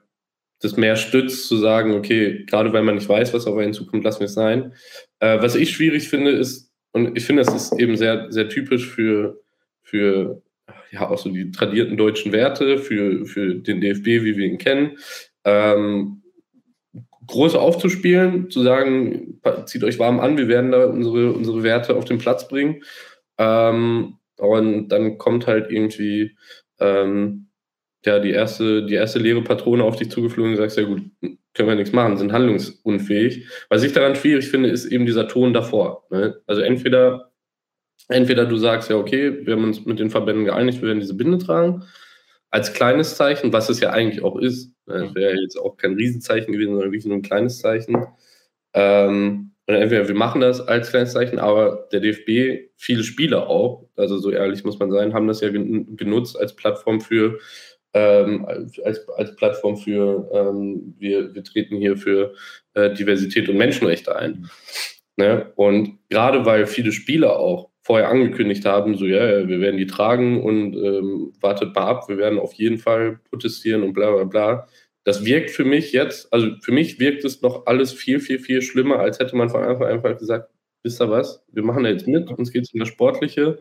das 0.61 0.77
mehr 0.77 0.97
stützt, 0.97 1.49
zu 1.49 1.57
sagen, 1.57 1.95
okay, 1.95 2.45
gerade 2.45 2.71
weil 2.75 2.83
man 2.83 2.97
nicht 2.97 3.09
weiß, 3.09 3.33
was 3.33 3.47
auf 3.47 3.57
einen 3.57 3.73
zukommt, 3.73 4.05
lassen 4.05 4.21
wir 4.21 4.27
es 4.27 4.35
sein. 4.35 4.75
Äh, 5.21 5.41
was 5.41 5.55
ich 5.55 5.71
schwierig 5.71 6.07
finde, 6.11 6.33
ist, 6.33 6.70
und 6.93 7.17
ich 7.17 7.25
finde, 7.25 7.43
das 7.43 7.55
ist 7.55 7.81
eben 7.81 7.97
sehr, 7.97 8.31
sehr 8.31 8.49
typisch 8.49 8.89
für, 8.89 9.41
für 9.83 10.43
ja, 10.91 11.09
auch 11.09 11.19
so 11.19 11.31
die 11.31 11.51
tradierten 11.51 11.97
deutschen 11.97 12.33
Werte, 12.33 12.79
für, 12.79 13.25
für 13.27 13.55
den 13.55 13.81
DFB, 13.81 14.07
wie 14.07 14.37
wir 14.37 14.47
ihn 14.47 14.59
kennen. 14.59 14.99
Ähm, 15.45 16.23
groß 17.27 17.55
aufzuspielen, 17.55 18.51
zu 18.51 18.63
sagen, 18.63 19.41
zieht 19.67 19.85
euch 19.85 19.99
warm 19.99 20.19
an, 20.19 20.37
wir 20.37 20.49
werden 20.49 20.73
da 20.73 20.87
unsere, 20.87 21.33
unsere 21.33 21.63
Werte 21.63 21.95
auf 21.95 22.05
den 22.05 22.19
Platz 22.19 22.49
bringen. 22.49 22.83
Ähm, 23.39 24.17
und 24.37 24.89
dann 24.89 25.19
kommt 25.19 25.47
halt 25.47 25.71
irgendwie 25.71 26.37
ähm, 26.81 27.47
ja, 28.05 28.19
die 28.19 28.31
erste, 28.31 28.85
die 28.87 28.95
erste 28.95 29.19
leere 29.19 29.43
Patrone 29.43 29.85
auf 29.85 29.97
dich 29.97 30.11
zugeflogen 30.11 30.53
und 30.53 30.57
sagst, 30.57 30.79
ja 30.79 30.85
gut, 30.85 31.03
können 31.61 31.69
wir 31.69 31.77
nichts 31.77 31.93
machen, 31.93 32.17
sind 32.17 32.33
handlungsunfähig. 32.33 33.47
Was 33.69 33.83
ich 33.83 33.93
daran 33.93 34.17
schwierig 34.17 34.49
finde, 34.49 34.71
ist 34.71 34.87
eben 34.87 35.05
dieser 35.05 35.29
Ton 35.29 35.53
davor. 35.53 36.07
Ne? 36.11 36.41
Also 36.47 36.63
entweder, 36.63 37.31
entweder 38.09 38.47
du 38.47 38.57
sagst, 38.57 38.89
ja, 38.89 38.97
okay, 38.97 39.47
wir 39.47 39.55
haben 39.55 39.65
uns 39.65 39.85
mit 39.85 39.99
den 39.99 40.11
Verbänden 40.11 40.47
geeinigt, 40.47 40.81
wir 40.81 40.89
werden 40.89 41.01
diese 41.01 41.15
Binde 41.15 41.39
tragen, 41.39 41.85
als 42.51 42.73
kleines 42.73 43.17
Zeichen, 43.17 43.53
was 43.53 43.69
es 43.69 43.81
ja 43.81 43.91
eigentlich 43.91 44.25
auch 44.25 44.39
ist. 44.39 44.73
Ne? 44.87 45.05
Das 45.05 45.15
wäre 45.15 45.35
jetzt 45.35 45.57
auch 45.57 45.77
kein 45.77 45.95
Riesenzeichen 45.95 46.53
gewesen, 46.53 46.73
sondern 46.73 46.91
wirklich 46.91 47.07
nur 47.07 47.19
ein 47.19 47.23
kleines 47.23 47.59
Zeichen. 47.59 48.07
Ähm, 48.73 49.53
Und 49.67 49.75
entweder 49.77 50.09
wir 50.09 50.17
machen 50.17 50.41
das 50.41 50.61
als 50.61 50.89
Fanzeichen, 50.89 51.39
aber 51.39 51.89
der 51.93 52.01
DFB, 52.01 52.73
viele 52.77 53.05
Spieler 53.05 53.49
auch, 53.49 53.87
also 53.97 54.19
so 54.19 54.31
ehrlich 54.33 54.65
muss 54.65 54.79
man 54.81 54.91
sein, 54.91 55.13
haben 55.15 55.29
das 55.29 55.43
ja 55.43 55.51
genutzt 55.51 56.37
als 56.39 56.57
Plattform 56.57 57.01
für 57.01 57.39
ähm, 57.95 58.45
als, 58.47 59.09
als 59.09 59.37
Plattform 59.37 59.77
für 59.77 60.29
ähm, 60.33 60.95
wir, 60.99 61.35
wir 61.35 61.45
treten 61.45 61.77
hier 61.77 61.97
für 61.97 62.35
äh, 62.75 62.93
Diversität 62.95 63.49
und 63.49 63.57
Menschenrechte 63.57 64.15
ein. 64.17 64.49
Ne? 65.17 65.53
Und 65.57 65.99
gerade 66.09 66.47
weil 66.47 66.67
viele 66.67 66.93
Spieler 66.93 67.39
auch 67.39 67.71
vorher 67.83 68.09
angekündigt 68.09 68.65
haben, 68.65 68.97
so 68.97 69.07
ja, 69.07 69.49
wir 69.49 69.61
werden 69.61 69.77
die 69.77 69.87
tragen 69.87 70.43
und 70.43 70.75
ähm, 70.77 71.33
wartet 71.41 71.75
mal 71.75 71.83
ab, 71.83 72.09
wir 72.09 72.19
werden 72.19 72.39
auf 72.39 72.53
jeden 72.55 72.79
Fall 72.79 73.19
protestieren 73.31 73.83
und 73.83 73.93
bla 73.93 74.13
bla 74.13 74.25
bla. 74.25 74.69
Das 75.05 75.25
wirkt 75.25 75.51
für 75.51 75.65
mich 75.65 75.93
jetzt, 75.93 76.33
also 76.33 76.51
für 76.63 76.73
mich 76.73 77.01
wirkt 77.01 77.25
es 77.25 77.43
noch 77.43 77.67
alles 77.67 77.93
viel, 77.93 78.21
viel, 78.21 78.39
viel 78.39 78.63
schlimmer, 78.63 79.01
als 79.01 79.19
hätte 79.19 79.35
man 79.35 79.49
von 79.49 79.63
Anfang 79.63 79.89
an 79.89 79.95
einfach 79.95 80.17
gesagt, 80.19 80.51
wisst 80.83 81.01
ihr 81.01 81.11
was, 81.11 81.43
wir 81.53 81.63
machen 81.63 81.85
da 81.85 81.91
jetzt 81.91 82.07
mit, 82.07 82.31
uns 82.31 82.53
geht 82.53 82.65
es 82.65 82.73
um 82.73 82.81
das 82.81 82.89
Sportliche. 82.89 83.59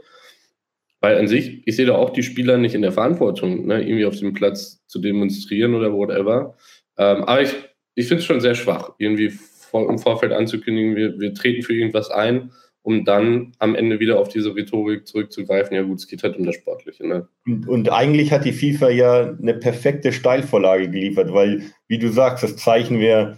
Weil 1.01 1.18
an 1.18 1.27
sich, 1.27 1.62
ich 1.65 1.75
sehe 1.75 1.86
da 1.86 1.96
auch 1.96 2.10
die 2.10 2.24
Spieler 2.24 2.58
nicht 2.58 2.75
in 2.75 2.82
der 2.82 2.91
Verantwortung, 2.91 3.65
ne, 3.65 3.82
irgendwie 3.82 4.06
auf 4.06 4.18
dem 4.18 4.34
Platz 4.34 4.86
zu 4.88 5.00
demonstrieren 5.00 5.74
oder 5.74 5.94
whatever. 5.94 6.56
Ähm, 6.98 7.24
aber 7.24 7.41
ich, 7.41 7.53
ich 7.96 8.08
finde 8.08 8.20
es 8.20 8.25
schon 8.25 8.41
sehr 8.41 8.56
schwach, 8.56 8.91
irgendwie 8.98 9.29
vor, 9.29 9.89
im 9.89 10.00
Vorfeld 10.00 10.34
anzukündigen, 10.34 10.96
wir, 10.96 11.20
wir 11.20 11.34
treten 11.34 11.63
für 11.63 11.74
irgendwas 11.74 12.10
ein 12.12 12.51
um 12.82 13.06
dann 13.06 13.51
am 13.60 13.75
Ende 13.75 14.00
wieder 14.00 14.20
auf 14.20 14.29
diese 14.29 14.56
Rhetorik 14.56 15.06
zurückzugreifen. 15.06 15.75
Ja 15.75 15.84
gut, 15.84 16.00
es 16.00 16.08
geht 16.08 16.24
halt 16.24 16.38
um 16.38 16.46
das 16.46 16.56
Sportliche. 16.56 17.06
Ne? 17.06 17.27
Und, 17.46 17.68
und, 17.68 17.91
eigentlich 17.91 18.32
hat 18.32 18.46
die 18.46 18.53
FIFA 18.53 18.89
ja 18.89 19.38
eine 19.38 19.53
perfekte 19.53 20.12
Steilvorlage 20.12 20.89
geliefert, 20.89 21.34
weil, 21.34 21.63
wie 21.88 22.00
du 22.00 22.10
sagst, 22.10 22.44
das 22.44 22.56
Zeichen 22.56 23.00
wäre, 23.00 23.38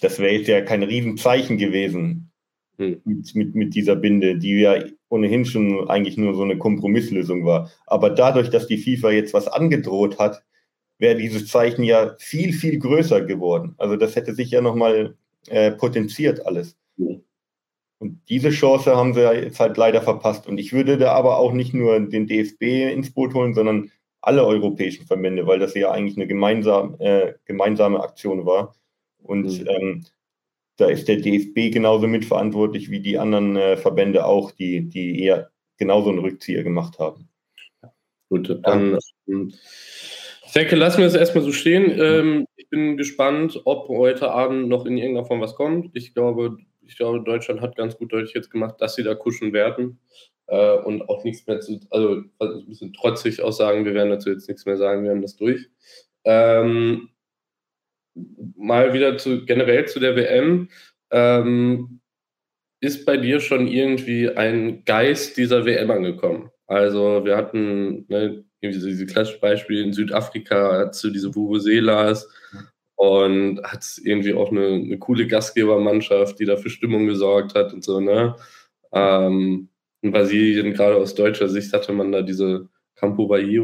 das 0.00 0.18
wäre 0.18 0.32
jetzt 0.32 0.48
ja 0.48 0.62
kein 0.62 0.82
Riesenzeichen 0.82 1.58
gewesen 1.58 2.32
hm. 2.76 3.00
mit, 3.04 3.34
mit, 3.34 3.54
mit 3.54 3.74
dieser 3.74 3.94
Binde, 3.94 4.38
die 4.38 4.60
ja 4.60 4.82
ohnehin 5.08 5.44
schon 5.44 5.88
eigentlich 5.88 6.16
nur 6.16 6.34
so 6.34 6.42
eine 6.42 6.58
Kompromisslösung 6.58 7.44
war. 7.44 7.70
Aber 7.86 8.10
dadurch, 8.10 8.50
dass 8.50 8.66
die 8.66 8.78
FIFA 8.78 9.10
jetzt 9.10 9.34
was 9.34 9.48
angedroht 9.48 10.18
hat, 10.18 10.42
wäre 10.98 11.16
dieses 11.16 11.48
Zeichen 11.48 11.82
ja 11.84 12.14
viel, 12.18 12.52
viel 12.52 12.78
größer 12.78 13.22
geworden. 13.22 13.74
Also 13.78 13.96
das 13.96 14.16
hätte 14.16 14.34
sich 14.34 14.50
ja 14.50 14.60
nochmal 14.60 15.16
äh, 15.48 15.70
potenziert 15.72 16.44
alles. 16.46 16.76
Und 18.00 18.20
diese 18.28 18.50
Chance 18.50 18.94
haben 18.94 19.14
sie 19.14 19.22
jetzt 19.22 19.58
halt 19.58 19.76
leider 19.76 20.02
verpasst. 20.02 20.46
Und 20.46 20.58
ich 20.58 20.72
würde 20.72 20.98
da 20.98 21.12
aber 21.12 21.38
auch 21.38 21.52
nicht 21.52 21.74
nur 21.74 21.98
den 21.98 22.26
DFB 22.26 22.92
ins 22.92 23.12
Boot 23.12 23.34
holen, 23.34 23.54
sondern 23.54 23.90
alle 24.20 24.44
europäischen 24.44 25.06
Verbände, 25.06 25.46
weil 25.46 25.58
das 25.58 25.74
ja 25.74 25.90
eigentlich 25.90 26.16
eine 26.16 26.26
gemeinsam, 26.26 26.96
äh, 27.00 27.34
gemeinsame 27.44 28.00
Aktion 28.00 28.46
war. 28.46 28.74
Und 29.22 29.60
mhm. 29.60 29.68
ähm, 29.68 30.04
da 30.78 30.86
ist 30.86 31.08
der 31.08 31.16
DFB 31.16 31.72
genauso 31.72 32.06
mitverantwortlich 32.06 32.90
wie 32.90 33.00
die 33.00 33.18
anderen 33.18 33.56
äh, 33.56 33.76
Verbände 33.76 34.24
auch, 34.24 34.52
die, 34.52 34.88
die 34.88 35.22
eher 35.22 35.50
genauso 35.76 36.10
einen 36.10 36.20
Rückzieher 36.20 36.62
gemacht 36.62 36.98
haben. 36.98 37.28
Gut, 38.30 38.58
dann 38.62 38.98
ähm, 39.28 39.52
ich 40.48 40.54
denke, 40.54 40.76
lassen 40.76 41.00
wir 41.00 41.06
es 41.06 41.14
erstmal 41.14 41.44
so 41.44 41.52
stehen. 41.52 41.92
Ähm, 42.00 42.46
ich 42.56 42.70
bin 42.70 42.96
gespannt, 42.96 43.60
ob 43.64 43.88
heute 43.88 44.30
Abend 44.30 44.68
noch 44.68 44.86
in 44.86 44.96
irgendeiner 44.96 45.26
Form 45.26 45.40
was 45.40 45.54
kommt. 45.54 45.90
Ich 45.94 46.14
glaube, 46.14 46.56
ich 46.80 46.96
glaube, 46.96 47.22
Deutschland 47.22 47.60
hat 47.60 47.76
ganz 47.76 47.98
gut 47.98 48.12
deutlich 48.12 48.34
jetzt 48.34 48.50
gemacht, 48.50 48.76
dass 48.78 48.94
sie 48.94 49.02
da 49.02 49.14
kuschen 49.14 49.52
werden 49.52 50.00
äh, 50.46 50.78
und 50.78 51.08
auch 51.08 51.24
nichts 51.24 51.46
mehr 51.46 51.60
zu, 51.60 51.80
also, 51.90 52.22
also 52.38 52.60
ein 52.60 52.66
bisschen 52.66 52.94
trotzig 52.94 53.42
auch 53.42 53.52
sagen, 53.52 53.84
wir 53.84 53.94
werden 53.94 54.10
dazu 54.10 54.30
jetzt 54.30 54.48
nichts 54.48 54.64
mehr 54.64 54.76
sagen, 54.76 55.04
wir 55.04 55.10
haben 55.10 55.22
das 55.22 55.36
durch. 55.36 55.68
Ähm, 56.24 57.10
mal 58.56 58.92
wieder 58.92 59.18
zu 59.18 59.44
generell 59.44 59.86
zu 59.86 60.00
der 60.00 60.16
WM. 60.16 60.68
Ähm, 61.10 62.00
ist 62.80 63.06
bei 63.06 63.16
dir 63.16 63.40
schon 63.40 63.66
irgendwie 63.66 64.28
ein 64.30 64.84
Geist 64.84 65.36
dieser 65.36 65.64
WM 65.64 65.90
angekommen? 65.90 66.50
Also 66.66 67.24
wir 67.24 67.36
hatten 67.36 68.06
ne, 68.08 68.44
diese 68.62 69.06
klassischen 69.06 69.40
Beispiele 69.40 69.82
in 69.82 69.92
Südafrika 69.92 70.92
zu 70.92 71.10
diese 71.10 71.34
Vuvuzelas, 71.34 72.28
und 72.98 73.62
hat 73.62 73.86
irgendwie 74.02 74.34
auch 74.34 74.50
eine, 74.50 74.66
eine, 74.66 74.98
coole 74.98 75.28
Gastgebermannschaft, 75.28 76.40
die 76.40 76.44
da 76.44 76.56
für 76.56 76.68
Stimmung 76.68 77.06
gesorgt 77.06 77.54
hat 77.54 77.72
und 77.72 77.84
so, 77.84 78.00
ne? 78.00 78.34
Ähm, 78.92 79.68
in 80.02 80.10
Brasilien, 80.10 80.74
gerade 80.74 80.96
aus 80.96 81.14
deutscher 81.14 81.48
Sicht, 81.48 81.72
hatte 81.72 81.92
man 81.92 82.10
da 82.10 82.22
diese 82.22 82.68
Campo 82.98 83.28
Bahia, 83.28 83.62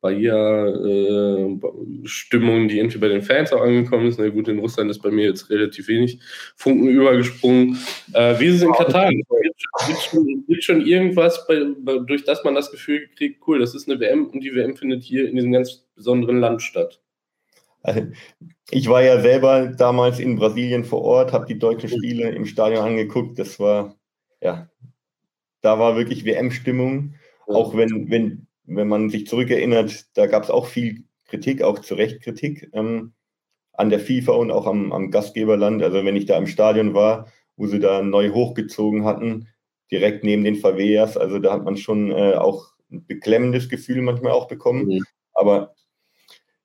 Bahia 0.00 0.68
äh, 0.68 1.58
Stimmung, 2.04 2.68
die 2.68 2.78
irgendwie 2.78 2.98
bei 2.98 3.08
den 3.08 3.22
Fans 3.22 3.52
auch 3.52 3.60
angekommen 3.60 4.06
ist. 4.06 4.18
Na 4.18 4.28
gut, 4.28 4.46
in 4.46 4.60
Russland 4.60 4.90
ist 4.90 5.02
bei 5.02 5.10
mir 5.10 5.24
jetzt 5.24 5.50
relativ 5.50 5.88
wenig 5.88 6.20
Funken 6.54 6.88
übergesprungen. 6.88 7.78
Äh, 8.12 8.38
wie 8.38 8.46
ist 8.46 8.56
es 8.56 8.62
in 8.62 8.72
Katar? 8.72 9.10
Gibt 9.10 10.00
schon, 10.00 10.44
schon 10.60 10.86
irgendwas, 10.86 11.46
bei, 11.48 11.64
bei, 11.80 11.98
durch 11.98 12.24
das 12.24 12.44
man 12.44 12.54
das 12.54 12.70
Gefühl 12.70 13.08
kriegt, 13.16 13.46
cool, 13.48 13.58
das 13.58 13.74
ist 13.74 13.88
eine 13.88 13.98
WM 13.98 14.26
und 14.28 14.40
die 14.40 14.54
WM 14.54 14.76
findet 14.76 15.02
hier 15.02 15.28
in 15.28 15.34
diesem 15.34 15.52
ganz 15.52 15.84
besonderen 15.96 16.38
Land 16.38 16.62
statt? 16.62 17.00
Ich 18.70 18.88
war 18.88 19.02
ja 19.02 19.20
selber 19.20 19.68
damals 19.68 20.18
in 20.20 20.36
Brasilien 20.36 20.84
vor 20.84 21.02
Ort, 21.02 21.32
habe 21.32 21.46
die 21.46 21.58
deutschen 21.58 21.88
Spiele 21.88 22.30
im 22.30 22.46
Stadion 22.46 22.84
angeguckt. 22.84 23.38
Das 23.38 23.60
war, 23.60 23.96
ja, 24.40 24.68
da 25.60 25.78
war 25.78 25.96
wirklich 25.96 26.24
WM-Stimmung. 26.24 27.14
Auch 27.46 27.76
wenn, 27.76 28.10
wenn, 28.10 28.45
wenn 28.66 28.88
man 28.88 29.10
sich 29.10 29.26
zurückerinnert, 29.26 30.06
da 30.16 30.26
gab 30.26 30.42
es 30.42 30.50
auch 30.50 30.66
viel 30.66 31.04
Kritik, 31.26 31.62
auch 31.62 31.80
zu 31.80 31.94
Recht 31.94 32.20
Kritik 32.22 32.70
ähm, 32.72 33.12
an 33.72 33.90
der 33.90 34.00
FIFA 34.00 34.32
und 34.32 34.50
auch 34.50 34.66
am, 34.66 34.92
am 34.92 35.10
Gastgeberland. 35.10 35.82
Also 35.82 36.04
wenn 36.04 36.16
ich 36.16 36.26
da 36.26 36.36
im 36.36 36.46
Stadion 36.46 36.94
war, 36.94 37.28
wo 37.56 37.66
sie 37.66 37.80
da 37.80 38.02
neu 38.02 38.30
hochgezogen 38.30 39.04
hatten, 39.04 39.48
direkt 39.90 40.24
neben 40.24 40.44
den 40.44 40.56
Favelas, 40.56 41.16
also 41.16 41.38
da 41.38 41.52
hat 41.52 41.64
man 41.64 41.76
schon 41.76 42.10
äh, 42.10 42.34
auch 42.34 42.72
ein 42.90 43.06
beklemmendes 43.06 43.68
Gefühl 43.68 44.02
manchmal 44.02 44.32
auch 44.32 44.48
bekommen. 44.48 44.86
Mhm. 44.86 45.04
Aber 45.32 45.74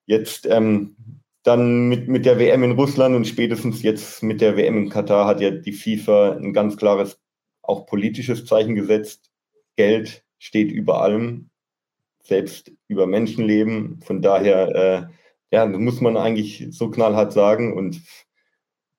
jetzt 0.05 0.45
ähm, 0.45 0.95
dann 1.43 1.87
mit, 1.87 2.07
mit 2.07 2.25
der 2.25 2.39
WM 2.39 2.63
in 2.63 2.71
Russland 2.71 3.15
und 3.15 3.27
spätestens 3.27 3.81
jetzt 3.81 4.21
mit 4.23 4.41
der 4.41 4.57
WM 4.57 4.77
in 4.77 4.89
Katar 4.89 5.25
hat 5.25 5.41
ja 5.41 5.51
die 5.51 5.73
FIFA 5.73 6.33
ein 6.33 6.53
ganz 6.53 6.77
klares, 6.77 7.19
auch 7.61 7.85
politisches 7.85 8.45
Zeichen 8.45 8.75
gesetzt. 8.75 9.31
Geld 9.75 10.23
steht 10.37 10.71
über 10.71 11.01
allem, 11.01 11.50
selbst 12.23 12.71
über 12.87 13.07
Menschenleben. 13.07 13.99
Von 14.01 14.21
daher, 14.21 14.75
äh, 14.75 15.55
ja, 15.55 15.65
muss 15.65 16.01
man 16.01 16.17
eigentlich 16.17 16.67
so 16.71 16.89
knallhart 16.89 17.33
sagen. 17.33 17.73
Und 17.73 18.01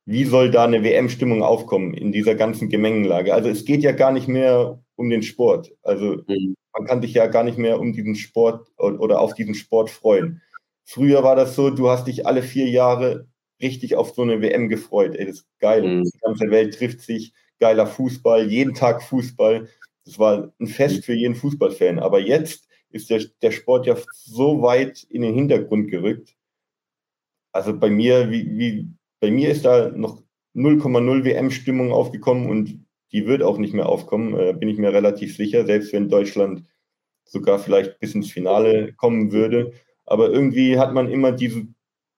wie 0.05 0.25
soll 0.25 0.51
da 0.51 0.65
eine 0.65 0.83
WM-Stimmung 0.83 1.43
aufkommen 1.43 1.95
in 1.95 2.13
dieser 2.13 2.35
ganzen 2.35 2.69
Gemengenlage? 2.69 3.35
Also 3.35 3.49
es 3.49 3.65
geht 3.65 3.83
ja 3.83 3.93
gar 3.93 4.13
nicht 4.13 4.29
mehr 4.29 4.83
um 4.97 5.11
den 5.11 5.23
Sport. 5.23 5.73
Also 5.83 6.23
mhm. 6.27 6.55
man 6.73 6.87
kann 6.87 7.03
sich 7.03 7.15
ja 7.15 7.27
gar 7.27 7.45
nicht 7.45 7.59
mehr 7.59 7.81
um 7.81 7.93
diesen 7.93 8.17
Sport 8.17 8.69
oder 8.77 9.21
auf 9.21 9.35
diesen 9.35 9.55
Sport 9.55 9.91
freuen. 9.91 10.43
Früher 10.85 11.23
war 11.23 11.37
das 11.37 11.55
so, 11.55 11.71
du 11.71 11.89
hast 11.89 12.07
dich 12.07 12.27
alle 12.27 12.43
vier 12.43 12.69
Jahre 12.69 13.27
richtig 13.61 13.95
auf 13.95 14.13
so 14.15 14.23
eine 14.23 14.43
WM 14.43 14.69
gefreut. 14.69 15.15
Ey, 15.15 15.27
das 15.27 15.37
ist 15.37 15.47
geil. 15.61 15.83
Mhm. 15.83 16.05
Die 16.05 16.19
ganze 16.21 16.51
Welt 16.51 16.75
trifft 16.75 17.01
sich, 17.01 17.33
geiler 17.61 17.87
Fußball, 17.87 18.51
jeden 18.51 18.75
Tag 18.75 19.03
Fußball. 19.03 19.69
Das 20.05 20.19
war 20.19 20.53
ein 20.61 20.67
Fest 20.67 20.97
mhm. 20.97 21.03
für 21.03 21.15
jeden 21.15 21.35
Fußballfan. 21.37 22.01
Aber 22.01 22.19
jetzt 22.19 22.67
ist 22.93 23.11
der, 23.11 23.25
der 23.43 23.51
Sport 23.51 23.87
ja 23.87 23.97
so 24.13 24.63
weit 24.63 25.05
in 25.05 25.23
den 25.23 25.35
Hintergrund 25.35 25.91
gerückt. 25.91 26.37
Also 27.53 27.79
bei 27.79 27.91
mir, 27.91 28.31
wie, 28.31 28.59
wie, 28.59 28.89
bei 29.21 29.31
mir 29.31 29.51
ist 29.51 29.65
da 29.65 29.91
noch 29.91 30.23
0,0 30.55 31.25
WM-Stimmung 31.25 31.93
aufgekommen 31.93 32.49
und 32.49 32.87
die 33.13 33.27
wird 33.27 33.43
auch 33.43 33.59
nicht 33.59 33.75
mehr 33.75 33.89
aufkommen, 33.89 34.39
äh, 34.39 34.55
bin 34.55 34.69
ich 34.69 34.79
mir 34.79 34.93
relativ 34.93 35.37
sicher, 35.37 35.67
selbst 35.67 35.93
wenn 35.93 36.09
Deutschland 36.09 36.65
sogar 37.25 37.59
vielleicht 37.59 37.99
bis 38.01 38.15
ins 38.15 38.31
Finale 38.31 38.93
kommen 38.95 39.33
würde. 39.33 39.73
Aber 40.07 40.31
irgendwie 40.31 40.79
hat 40.79 40.93
man 40.95 41.11
immer 41.11 41.33
diese, 41.33 41.67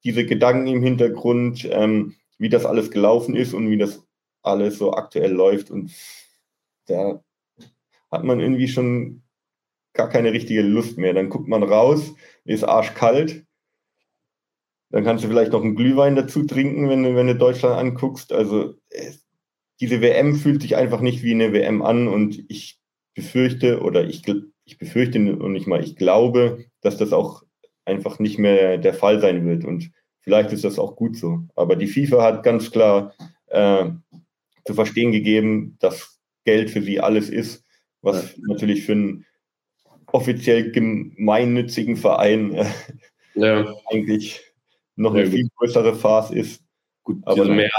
diese 0.05 0.25
Gedanken 0.25 0.69
im 0.69 0.83
Hintergrund, 0.83 1.69
ähm, 1.71 2.15
wie 2.39 2.49
das 2.49 2.65
alles 2.65 2.91
gelaufen 2.91 3.35
ist 3.35 3.55
und 3.55 3.71
wie 3.71 3.79
das 3.79 4.05
alles 4.43 4.79
so 4.79 4.93
aktuell 4.93 5.33
läuft. 5.33 5.71
Und 5.71 5.93
da 6.87 7.23
hat 8.11 8.25
man 8.25 8.41
irgendwie 8.41 8.69
schon 8.69 9.24
gar 9.95 10.09
keine 10.09 10.33
richtige 10.33 10.63
Lust 10.63 10.99
mehr. 10.99 11.15
Dann 11.15 11.31
guckt 11.31 11.49
man 11.49 11.63
raus, 11.63 12.15
ist 12.45 12.65
arschkalt. 12.65 13.45
Dann 14.91 15.05
kannst 15.05 15.25
du 15.25 15.29
vielleicht 15.29 15.53
noch 15.53 15.63
einen 15.63 15.77
Glühwein 15.77 16.15
dazu 16.15 16.45
trinken, 16.45 16.89
wenn 16.89 17.03
du, 17.03 17.17
wenn 17.17 17.27
du 17.27 17.35
Deutschland 17.35 17.77
anguckst. 17.77 18.33
Also 18.33 18.75
diese 19.81 20.01
WM 20.01 20.37
fühlt 20.37 20.63
sich 20.63 20.77
einfach 20.77 21.01
nicht 21.01 21.23
wie 21.23 21.33
eine 21.33 21.53
WM 21.53 21.83
an 21.83 22.09
und 22.09 22.45
ich 22.49 22.79
befürchte 23.15 23.81
oder 23.81 24.05
ich, 24.05 24.23
ich 24.65 24.79
befürchte 24.79 25.19
und 25.37 25.53
nicht 25.53 25.67
mal, 25.67 25.83
ich 25.83 25.97
glaube, 25.97 26.65
dass 26.81 26.97
das 26.97 27.13
auch 27.13 27.43
einfach 27.85 28.19
nicht 28.19 28.39
mehr 28.39 28.79
der 28.79 28.95
Fall 28.95 29.21
sein 29.21 29.47
wird. 29.47 29.65
Und 29.65 29.91
vielleicht 30.21 30.53
ist 30.53 30.65
das 30.65 30.79
auch 30.79 30.97
gut 30.97 31.17
so. 31.17 31.41
Aber 31.55 31.77
die 31.77 31.87
FIFA 31.87 32.23
hat 32.23 32.43
ganz 32.43 32.71
klar 32.71 33.15
äh, 33.47 33.87
zu 34.65 34.75
verstehen 34.75 35.13
gegeben, 35.13 35.77
dass 35.81 36.19
Geld 36.45 36.71
für 36.71 36.83
sie 36.83 37.01
alles 37.01 37.31
ist, 37.31 37.65
was 38.01 38.37
ja. 38.37 38.43
natürlich 38.49 38.85
für 38.85 38.93
einen 38.93 39.27
offiziell 40.15 40.71
gemeinnützigen 40.71 41.97
Verein 41.97 42.55
äh, 42.55 42.67
ja. 43.35 43.75
eigentlich 43.91 44.41
noch 44.95 45.15
ja, 45.15 45.23
eine 45.23 45.31
viel 45.31 45.49
größere 45.57 45.95
Farce 45.97 46.31
ist. 46.31 46.63
Gut, 47.03 47.19
aber 47.25 47.45
mehr 47.47 47.71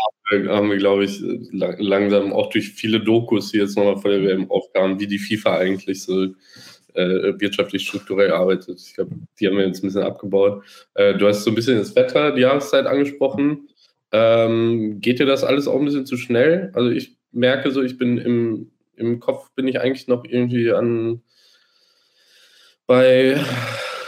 haben 0.50 0.70
wir, 0.70 0.78
glaube 0.78 1.06
ich, 1.06 1.20
langsam 1.52 2.34
auch 2.34 2.50
durch 2.50 2.70
viele 2.70 3.00
Dokus, 3.00 3.52
die 3.52 3.58
jetzt 3.58 3.78
nochmal 3.78 3.98
vor 3.98 4.12
der 4.12 4.22
WM 4.22 4.52
aufkamen, 4.52 5.00
wie 5.00 5.08
die 5.08 5.18
FIFA 5.18 5.58
eigentlich 5.58 6.04
so 6.04 6.26
äh, 6.94 7.40
wirtschaftlich 7.40 7.88
strukturell 7.88 8.32
arbeitet. 8.32 8.82
Ich 8.86 8.94
glaube, 8.94 9.16
die 9.40 9.48
haben 9.48 9.58
wir 9.58 9.66
jetzt 9.66 9.84
ein 9.84 9.88
bisschen 9.88 10.04
abgebaut. 10.04 10.64
Äh, 10.94 11.18
du 11.18 11.28
hast 11.28 11.44
so 11.44 11.52
ein 11.52 11.56
bisschen 11.56 11.78
das 11.78 11.96
Wetter, 11.96 12.34
die 12.34 12.42
Jahreszeit 12.42 12.86
angesprochen. 12.86 13.70
Ähm, 14.12 15.00
geht 15.00 15.20
dir 15.20 15.26
das 15.26 15.44
alles 15.44 15.68
auch 15.68 15.80
ein 15.80 15.86
bisschen 15.86 16.06
zu 16.06 16.18
schnell? 16.18 16.72
Also 16.74 16.90
ich 16.90 17.16
merke 17.32 17.72
so, 17.72 17.82
ich 17.82 17.98
bin 17.98 18.18
im, 18.18 18.72
im 18.96 19.20
Kopf 19.20 19.52
bin 19.56 19.68
ich 19.68 19.80
eigentlich 19.80 20.08
noch 20.08 20.26
irgendwie 20.26 20.72
an 20.72 21.22
bei 22.88 23.40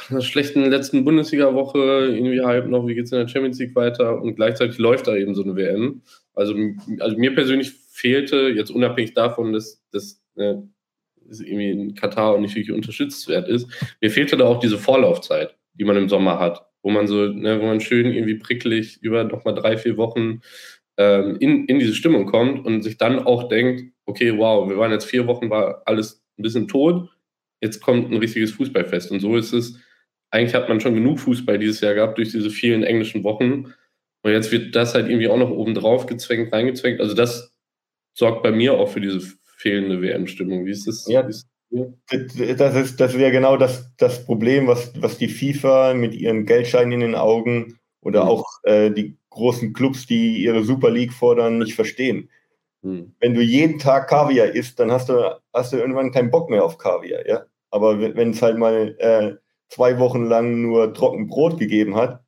einer 0.09 0.21
schlechten 0.21 0.69
letzten 0.69 1.03
Bundesliga-Woche 1.03 2.13
irgendwie 2.13 2.41
halb 2.41 2.67
noch, 2.67 2.87
wie 2.87 2.95
geht 2.95 3.05
es 3.05 3.11
in 3.11 3.19
der 3.19 3.27
Champions 3.27 3.59
League 3.59 3.75
weiter 3.75 4.21
und 4.21 4.35
gleichzeitig 4.35 4.77
läuft 4.77 5.07
da 5.07 5.15
eben 5.15 5.35
so 5.35 5.43
eine 5.43 5.55
WM. 5.55 6.01
Also, 6.33 6.55
also 6.99 7.17
mir 7.17 7.33
persönlich 7.33 7.73
fehlte, 7.91 8.49
jetzt 8.49 8.71
unabhängig 8.71 9.13
davon, 9.13 9.53
dass 9.53 9.83
das 9.91 10.21
äh, 10.35 10.55
irgendwie 11.29 11.71
in 11.71 11.95
Katar 11.95 12.35
auch 12.35 12.39
nicht 12.39 12.55
wirklich 12.55 12.75
unterstützenswert 12.75 13.49
ist, 13.49 13.67
mir 14.01 14.11
fehlte 14.11 14.37
da 14.37 14.45
auch 14.45 14.59
diese 14.59 14.77
Vorlaufzeit, 14.77 15.55
die 15.73 15.83
man 15.83 15.97
im 15.97 16.09
Sommer 16.09 16.39
hat, 16.39 16.65
wo 16.81 16.89
man 16.89 17.07
so, 17.07 17.27
ne, 17.27 17.59
wo 17.59 17.65
man 17.65 17.81
schön 17.81 18.05
irgendwie 18.11 18.35
prickelig 18.35 19.01
über 19.01 19.23
nochmal 19.23 19.55
drei, 19.55 19.77
vier 19.77 19.97
Wochen 19.97 20.41
ähm, 20.97 21.37
in, 21.39 21.65
in 21.65 21.79
diese 21.79 21.95
Stimmung 21.95 22.27
kommt 22.27 22.65
und 22.65 22.81
sich 22.81 22.97
dann 22.97 23.19
auch 23.19 23.49
denkt, 23.49 23.91
okay, 24.05 24.37
wow, 24.37 24.69
wir 24.69 24.77
waren 24.77 24.91
jetzt 24.91 25.05
vier 25.05 25.27
Wochen, 25.27 25.49
war 25.49 25.81
alles 25.85 26.23
ein 26.37 26.43
bisschen 26.43 26.67
tot, 26.67 27.09
jetzt 27.61 27.81
kommt 27.81 28.11
ein 28.11 28.17
richtiges 28.17 28.51
Fußballfest. 28.51 29.11
Und 29.11 29.19
so 29.19 29.35
ist 29.35 29.53
es 29.53 29.79
eigentlich 30.31 30.55
hat 30.55 30.69
man 30.69 30.81
schon 30.81 30.95
genug 30.95 31.19
Fußball 31.19 31.57
dieses 31.57 31.81
Jahr 31.81 31.93
gehabt 31.93 32.17
durch 32.17 32.31
diese 32.31 32.49
vielen 32.49 32.83
englischen 32.83 33.23
Wochen. 33.23 33.73
Und 34.23 34.31
jetzt 34.31 34.51
wird 34.51 34.75
das 34.75 34.93
halt 34.93 35.07
irgendwie 35.07 35.29
auch 35.29 35.37
noch 35.37 35.49
oben 35.49 35.73
drauf 35.73 36.05
gezwängt, 36.05 36.51
reingezwängt. 36.51 36.99
Also 36.99 37.13
das 37.13 37.53
sorgt 38.13 38.43
bei 38.43 38.51
mir 38.51 38.73
auch 38.73 38.89
für 38.89 39.01
diese 39.01 39.21
fehlende 39.57 40.01
WM-Stimmung. 40.01 40.65
Wie 40.65 40.71
ist 40.71 40.87
das? 40.87 41.07
Ja, 41.07 41.23
das 41.23 41.45
ist, 42.75 42.99
das 42.99 43.17
wäre 43.17 43.31
genau 43.31 43.57
das, 43.57 43.93
das 43.97 44.25
Problem, 44.25 44.67
was, 44.67 44.91
was 45.01 45.17
die 45.17 45.27
FIFA 45.27 45.93
mit 45.93 46.13
ihren 46.13 46.45
Geldscheinen 46.45 46.93
in 46.93 46.99
den 46.99 47.15
Augen 47.15 47.79
oder 48.01 48.23
mhm. 48.23 48.29
auch 48.29 48.45
äh, 48.63 48.91
die 48.91 49.17
großen 49.29 49.73
Clubs, 49.73 50.05
die 50.07 50.43
ihre 50.43 50.63
Super 50.63 50.89
League 50.89 51.13
fordern, 51.13 51.59
nicht 51.59 51.75
verstehen. 51.75 52.29
Mhm. 52.87 53.13
Wenn 53.19 53.33
du 53.33 53.41
jeden 53.41 53.79
Tag 53.79 54.07
Kaviar 54.07 54.47
isst, 54.47 54.79
dann 54.79 54.91
hast 54.91 55.09
du, 55.09 55.39
hast 55.53 55.73
du 55.73 55.77
irgendwann 55.77 56.11
keinen 56.11 56.31
Bock 56.31 56.49
mehr 56.49 56.63
auf 56.63 56.77
Kaviar. 56.77 57.27
Ja? 57.27 57.43
Aber 57.69 57.99
wenn 57.99 58.31
es 58.31 58.41
halt 58.41 58.57
mal 58.57 58.95
äh, 58.99 59.35
zwei 59.67 59.99
Wochen 59.99 60.23
lang 60.25 60.61
nur 60.61 60.93
trocken 60.93 61.27
Brot 61.27 61.59
gegeben 61.59 61.95
hat 61.95 62.23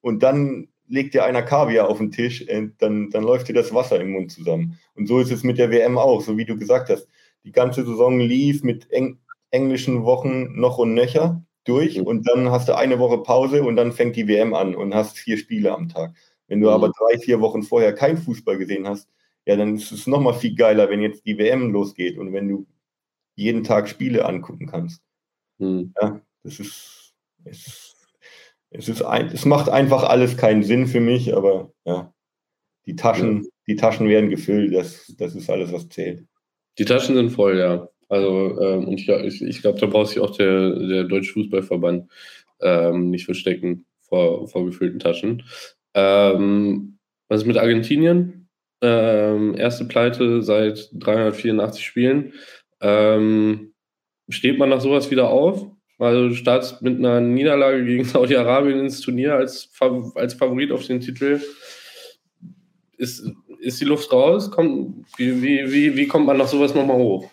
und 0.00 0.22
dann 0.22 0.68
legt 0.88 1.14
dir 1.14 1.24
einer 1.24 1.42
Kaviar 1.42 1.88
auf 1.88 1.98
den 1.98 2.10
Tisch, 2.10 2.42
äh, 2.48 2.68
dann, 2.78 3.10
dann 3.10 3.24
läuft 3.24 3.48
dir 3.48 3.52
das 3.52 3.74
Wasser 3.74 4.00
im 4.00 4.12
Mund 4.12 4.32
zusammen. 4.32 4.78
Und 4.94 5.06
so 5.06 5.20
ist 5.20 5.30
es 5.30 5.44
mit 5.44 5.58
der 5.58 5.70
WM 5.70 5.98
auch, 5.98 6.22
so 6.22 6.36
wie 6.36 6.46
du 6.46 6.56
gesagt 6.56 6.88
hast. 6.88 7.06
Die 7.44 7.52
ganze 7.52 7.84
Saison 7.84 8.18
lief 8.18 8.62
mit 8.62 8.90
eng, 8.90 9.18
englischen 9.50 10.04
Wochen 10.04 10.58
noch 10.58 10.78
und 10.78 10.94
nöcher 10.94 11.42
durch 11.64 11.98
mhm. 11.98 12.04
und 12.04 12.28
dann 12.28 12.50
hast 12.50 12.68
du 12.68 12.76
eine 12.76 12.98
Woche 12.98 13.18
Pause 13.18 13.62
und 13.62 13.76
dann 13.76 13.92
fängt 13.92 14.16
die 14.16 14.28
WM 14.28 14.54
an 14.54 14.74
und 14.74 14.94
hast 14.94 15.18
vier 15.18 15.36
Spiele 15.36 15.72
am 15.72 15.88
Tag. 15.88 16.14
Wenn 16.48 16.60
du 16.60 16.68
mhm. 16.68 16.72
aber 16.72 16.88
drei, 16.88 17.18
vier 17.18 17.40
Wochen 17.40 17.62
vorher 17.62 17.94
kein 17.94 18.16
Fußball 18.16 18.56
gesehen 18.56 18.88
hast, 18.88 19.08
ja, 19.50 19.56
dann 19.56 19.74
ist 19.74 19.90
es 19.90 20.06
nochmal 20.06 20.34
viel 20.34 20.54
geiler, 20.54 20.88
wenn 20.90 21.02
jetzt 21.02 21.26
die 21.26 21.36
WM 21.36 21.72
losgeht 21.72 22.18
und 22.18 22.32
wenn 22.32 22.48
du 22.48 22.68
jeden 23.34 23.64
Tag 23.64 23.88
Spiele 23.88 24.24
angucken 24.24 24.68
kannst. 24.68 25.02
Mhm. 25.58 25.92
Ja, 26.00 26.20
das 26.44 26.60
ist, 26.60 27.14
es, 27.42 27.96
es 28.70 28.88
ist 28.88 29.02
ein, 29.02 29.26
es 29.26 29.44
macht 29.44 29.68
einfach 29.68 30.04
alles 30.04 30.36
keinen 30.36 30.62
Sinn 30.62 30.86
für 30.86 31.00
mich, 31.00 31.34
aber 31.34 31.72
ja, 31.84 32.14
die 32.86 32.94
Taschen, 32.94 33.42
ja. 33.42 33.48
die 33.66 33.74
Taschen 33.74 34.08
werden 34.08 34.30
gefüllt, 34.30 34.72
das, 34.72 35.12
das 35.18 35.34
ist 35.34 35.50
alles, 35.50 35.72
was 35.72 35.88
zählt. 35.88 36.24
Die 36.78 36.84
Taschen 36.84 37.16
sind 37.16 37.30
voll, 37.30 37.58
ja. 37.58 37.88
Also, 38.08 38.56
ähm, 38.60 38.86
und 38.86 39.00
ich, 39.00 39.08
ich, 39.08 39.42
ich 39.42 39.62
glaube, 39.62 39.80
da 39.80 39.86
braucht 39.86 40.10
sich 40.10 40.20
auch 40.20 40.36
der, 40.36 40.78
der 40.78 41.04
Deutsche 41.04 41.32
Fußballverband 41.32 42.08
ähm, 42.60 43.10
nicht 43.10 43.24
verstecken 43.24 43.84
vor, 44.02 44.46
vor 44.46 44.64
gefüllten 44.64 45.00
Taschen. 45.00 45.42
Ähm, 45.94 46.98
was 47.26 47.40
ist 47.40 47.46
mit 47.48 47.56
Argentinien? 47.56 48.40
Ähm, 48.82 49.54
erste 49.56 49.84
Pleite 49.84 50.42
seit 50.42 50.88
384 50.94 51.84
Spielen. 51.84 52.32
Ähm, 52.80 53.72
steht 54.28 54.58
man 54.58 54.70
nach 54.70 54.80
sowas 54.80 55.10
wieder 55.10 55.28
auf? 55.28 55.66
Also 55.98 56.28
du 56.28 56.34
startest 56.34 56.80
mit 56.80 56.98
einer 56.98 57.20
Niederlage 57.20 57.84
gegen 57.84 58.04
Saudi-Arabien 58.04 58.80
ins 58.80 59.00
Turnier 59.00 59.34
als, 59.34 59.70
als 60.14 60.34
Favorit 60.34 60.72
auf 60.72 60.86
den 60.86 61.00
Titel. 61.00 61.40
Ist, 62.96 63.30
ist 63.58 63.80
die 63.80 63.84
Luft 63.84 64.10
raus? 64.10 64.50
Kommt, 64.50 65.04
wie, 65.18 65.42
wie, 65.42 65.70
wie, 65.70 65.96
wie 65.96 66.06
kommt 66.06 66.26
man 66.26 66.38
nach 66.38 66.48
sowas 66.48 66.74
nochmal 66.74 66.96
hoch? 66.96 67.30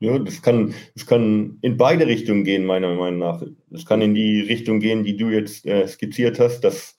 Ja, 0.00 0.18
das 0.18 0.40
kann, 0.42 0.74
das 0.94 1.06
kann 1.06 1.58
in 1.60 1.76
beide 1.76 2.06
Richtungen 2.06 2.44
gehen, 2.44 2.64
meiner 2.64 2.94
Meinung 2.94 3.18
nach. 3.18 3.42
Das 3.68 3.84
kann 3.84 4.00
in 4.00 4.14
die 4.14 4.40
Richtung 4.40 4.80
gehen, 4.80 5.04
die 5.04 5.16
du 5.16 5.28
jetzt 5.28 5.66
äh, 5.66 5.86
skizziert 5.88 6.38
hast, 6.38 6.60
dass, 6.60 6.97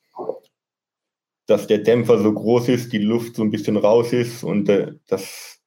dass 1.50 1.68
der 1.68 1.80
Dämpfer 1.80 2.20
so 2.20 2.34
groß 2.34 2.70
ist, 2.70 2.94
die 2.94 3.00
Luft 3.00 3.36
so 3.36 3.44
ein 3.44 3.52
bisschen 3.52 3.78
raus 3.78 4.14
ist 4.14 4.44
und 4.44 4.70
äh, 4.70 4.94
dass 5.08 5.60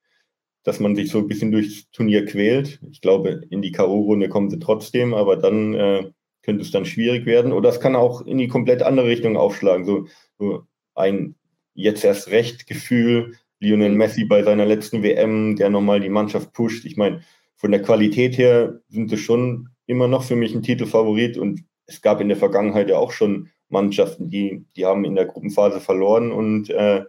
dass 0.65 0.81
man 0.81 0.95
sich 0.95 1.11
so 1.11 1.19
ein 1.19 1.27
bisschen 1.27 1.51
durchs 1.51 1.91
Turnier 1.91 2.25
quält. 2.25 2.81
Ich 2.91 3.01
glaube, 3.01 3.43
in 3.51 3.63
die 3.63 3.73
K.O.-Runde 3.73 4.29
kommen 4.29 4.51
sie 4.51 4.61
trotzdem, 4.61 5.13
aber 5.13 5.37
dann 5.37 5.75
äh, 5.75 6.11
könnte 6.43 6.63
es 6.63 6.71
dann 6.71 6.85
schwierig 6.85 7.27
werden. 7.27 7.53
Oder 7.53 7.71
es 7.71 7.81
kann 7.81 7.97
auch 7.97 8.21
in 8.25 8.39
die 8.39 8.49
komplett 8.49 8.83
andere 8.83 9.09
Richtung 9.09 9.37
aufschlagen. 9.37 9.85
So, 9.85 10.07
so 10.39 10.63
ein 10.95 11.35
jetzt 11.75 12.05
erst 12.05 12.31
recht 12.31 12.67
Gefühl, 12.67 13.35
Lionel 13.59 13.93
Messi 13.93 14.25
bei 14.25 14.43
seiner 14.43 14.67
letzten 14.67 15.03
WM, 15.03 15.57
der 15.57 15.71
nochmal 15.71 16.01
die 16.01 16.09
Mannschaft 16.09 16.53
pusht. 16.53 16.85
Ich 16.85 16.97
meine, 16.97 17.23
von 17.57 17.71
der 17.71 17.83
Qualität 17.83 18.37
her 18.39 18.81
sind 18.89 19.09
sie 19.09 19.19
schon 19.19 19.69
immer 19.87 20.09
noch 20.09 20.23
für 20.23 20.37
mich 20.37 20.55
ein 20.55 20.63
Titelfavorit 20.63 21.39
und 21.39 21.65
es 21.87 22.03
gab 22.03 22.21
in 22.21 22.29
der 22.29 22.37
Vergangenheit 22.37 22.89
ja 22.89 22.99
auch 22.99 23.13
schon 23.13 23.51
Mannschaften, 23.73 24.31
die, 24.31 24.65
die 24.77 24.87
haben 24.87 25.05
in 25.05 25.15
der 25.15 25.27
Gruppenphase 25.27 25.81
verloren 25.81 26.33
und 26.33 26.71
äh, 26.71 27.05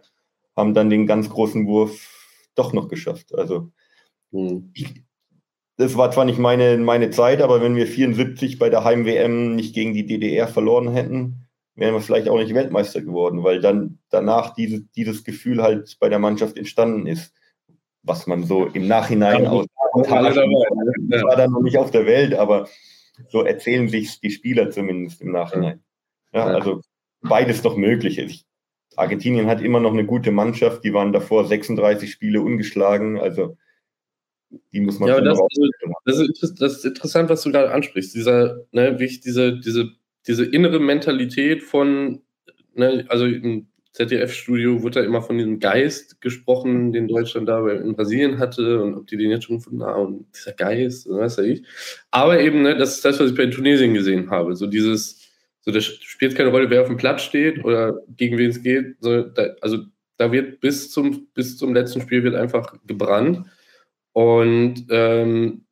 haben 0.56 0.74
dann 0.74 0.90
den 0.90 1.06
ganz 1.06 1.30
großen 1.30 1.66
Wurf 1.66 2.50
doch 2.54 2.72
noch 2.72 2.88
geschafft. 2.88 3.34
Also 3.34 3.70
mhm. 4.30 4.70
ich, 4.74 5.04
das 5.76 5.96
war 5.96 6.10
zwar 6.10 6.24
nicht 6.24 6.38
meine, 6.38 6.76
meine 6.78 7.10
Zeit, 7.10 7.42
aber 7.42 7.60
wenn 7.60 7.76
wir 7.76 7.86
74 7.86 8.58
bei 8.58 8.70
der 8.70 8.84
Heim-WM 8.84 9.54
nicht 9.54 9.74
gegen 9.74 9.92
die 9.92 10.06
DDR 10.06 10.48
verloren 10.48 10.92
hätten, 10.92 11.48
wären 11.74 11.94
wir 11.94 12.00
vielleicht 12.00 12.28
auch 12.28 12.38
nicht 12.38 12.54
Weltmeister 12.54 13.02
geworden, 13.02 13.42
weil 13.42 13.60
dann 13.60 13.98
danach 14.10 14.54
diese, 14.54 14.82
dieses 14.96 15.24
Gefühl 15.24 15.62
halt 15.62 15.96
bei 15.98 16.08
der 16.08 16.20
Mannschaft 16.20 16.56
entstanden 16.56 17.06
ist, 17.06 17.34
was 18.02 18.26
man 18.26 18.44
so 18.44 18.66
im 18.66 18.86
Nachhinein 18.86 19.46
aus 19.46 19.66
war 19.94 21.36
dann 21.36 21.52
noch 21.52 21.62
nicht 21.62 21.78
auf 21.78 21.90
der 21.90 22.06
Welt, 22.06 22.34
aber 22.34 22.68
so 23.28 23.42
erzählen 23.42 23.88
sich 23.88 24.20
die 24.20 24.30
Spieler 24.30 24.70
zumindest 24.70 25.20
im 25.22 25.32
Nachhinein. 25.32 25.82
Ja, 26.34 26.46
also 26.46 26.80
beides 27.22 27.62
doch 27.62 27.76
möglich. 27.76 28.18
Ich 28.18 28.44
Argentinien 28.96 29.46
hat 29.46 29.62
immer 29.62 29.80
noch 29.80 29.92
eine 29.92 30.04
gute 30.04 30.30
Mannschaft, 30.30 30.84
die 30.84 30.92
waren 30.92 31.12
davor 31.12 31.46
36 31.46 32.10
Spiele 32.12 32.40
ungeschlagen, 32.40 33.18
also 33.18 33.56
die 34.72 34.80
muss 34.80 35.00
man 35.00 35.08
ja, 35.08 35.20
das, 35.20 35.40
das, 36.04 36.20
ist, 36.20 36.60
das 36.60 36.76
ist 36.76 36.84
interessant, 36.84 37.28
was 37.28 37.42
du 37.42 37.50
gerade 37.50 37.72
ansprichst. 37.72 38.14
Dieser, 38.14 38.64
ne, 38.70 38.98
wie 39.00 39.04
ich 39.04 39.20
diese, 39.20 39.58
diese, 39.58 39.90
diese 40.28 40.44
innere 40.44 40.78
Mentalität 40.78 41.62
von, 41.62 42.22
ne, 42.74 43.04
also 43.08 43.26
im 43.26 43.66
ZDF-Studio 43.92 44.82
wurde 44.82 45.00
da 45.00 45.06
immer 45.06 45.22
von 45.22 45.38
diesem 45.38 45.58
Geist 45.58 46.20
gesprochen, 46.20 46.92
den 46.92 47.08
Deutschland 47.08 47.48
da 47.48 47.68
in 47.68 47.96
Brasilien 47.96 48.38
hatte 48.38 48.82
und 48.82 48.94
ob 48.94 49.06
die 49.06 49.16
den 49.16 49.30
jetzt 49.30 49.44
schon 49.44 49.58
gefunden 49.58 49.82
haben 49.82 50.06
und 50.06 50.26
dieser 50.36 50.52
Geist, 50.52 51.08
weiß 51.08 51.38
ja 51.38 51.44
ich. 51.44 51.64
Aber 52.12 52.40
eben, 52.40 52.62
ne, 52.62 52.76
das 52.76 52.96
ist 52.96 53.04
das, 53.04 53.18
was 53.18 53.30
ich 53.30 53.36
bei 53.36 53.46
Tunesien 53.46 53.94
gesehen 53.94 54.30
habe. 54.30 54.54
So 54.54 54.66
dieses, 54.66 55.23
so, 55.64 55.72
das 55.72 55.84
spielt 55.84 56.36
keine 56.36 56.50
Rolle, 56.50 56.68
wer 56.68 56.82
auf 56.82 56.88
dem 56.88 56.98
Platz 56.98 57.22
steht 57.22 57.64
oder 57.64 57.98
gegen 58.16 58.36
wen 58.36 58.50
es 58.50 58.62
geht. 58.62 58.96
So, 59.00 59.22
da, 59.22 59.54
also 59.62 59.78
da 60.18 60.30
wird 60.30 60.60
bis 60.60 60.90
zum, 60.90 61.28
bis 61.32 61.56
zum 61.56 61.72
letzten 61.72 62.02
Spiel 62.02 62.22
wird 62.22 62.34
einfach 62.34 62.74
gebrannt. 62.86 63.46
Und 64.12 64.86
ähm, 64.90 65.64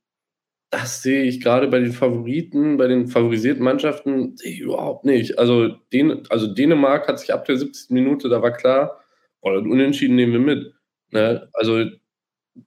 das 0.70 1.02
sehe 1.02 1.24
ich 1.24 1.42
gerade 1.42 1.68
bei 1.68 1.78
den 1.78 1.92
Favoriten, 1.92 2.78
bei 2.78 2.86
den 2.88 3.06
favorisierten 3.06 3.62
Mannschaften, 3.62 4.36
sehe 4.38 4.52
ich 4.52 4.60
überhaupt 4.60 5.04
nicht. 5.04 5.38
Also, 5.38 5.68
den, 5.92 6.22
also 6.30 6.46
Dänemark 6.46 7.06
hat 7.06 7.20
sich 7.20 7.32
ab 7.32 7.44
der 7.44 7.58
70. 7.58 7.90
Minute, 7.90 8.30
da 8.30 8.40
war 8.40 8.52
klar, 8.52 8.98
oh, 9.42 9.50
Unentschieden 9.50 10.16
nehmen 10.16 10.32
wir 10.32 10.40
mit. 10.40 10.72
Ne? 11.10 11.50
Also, 11.52 11.84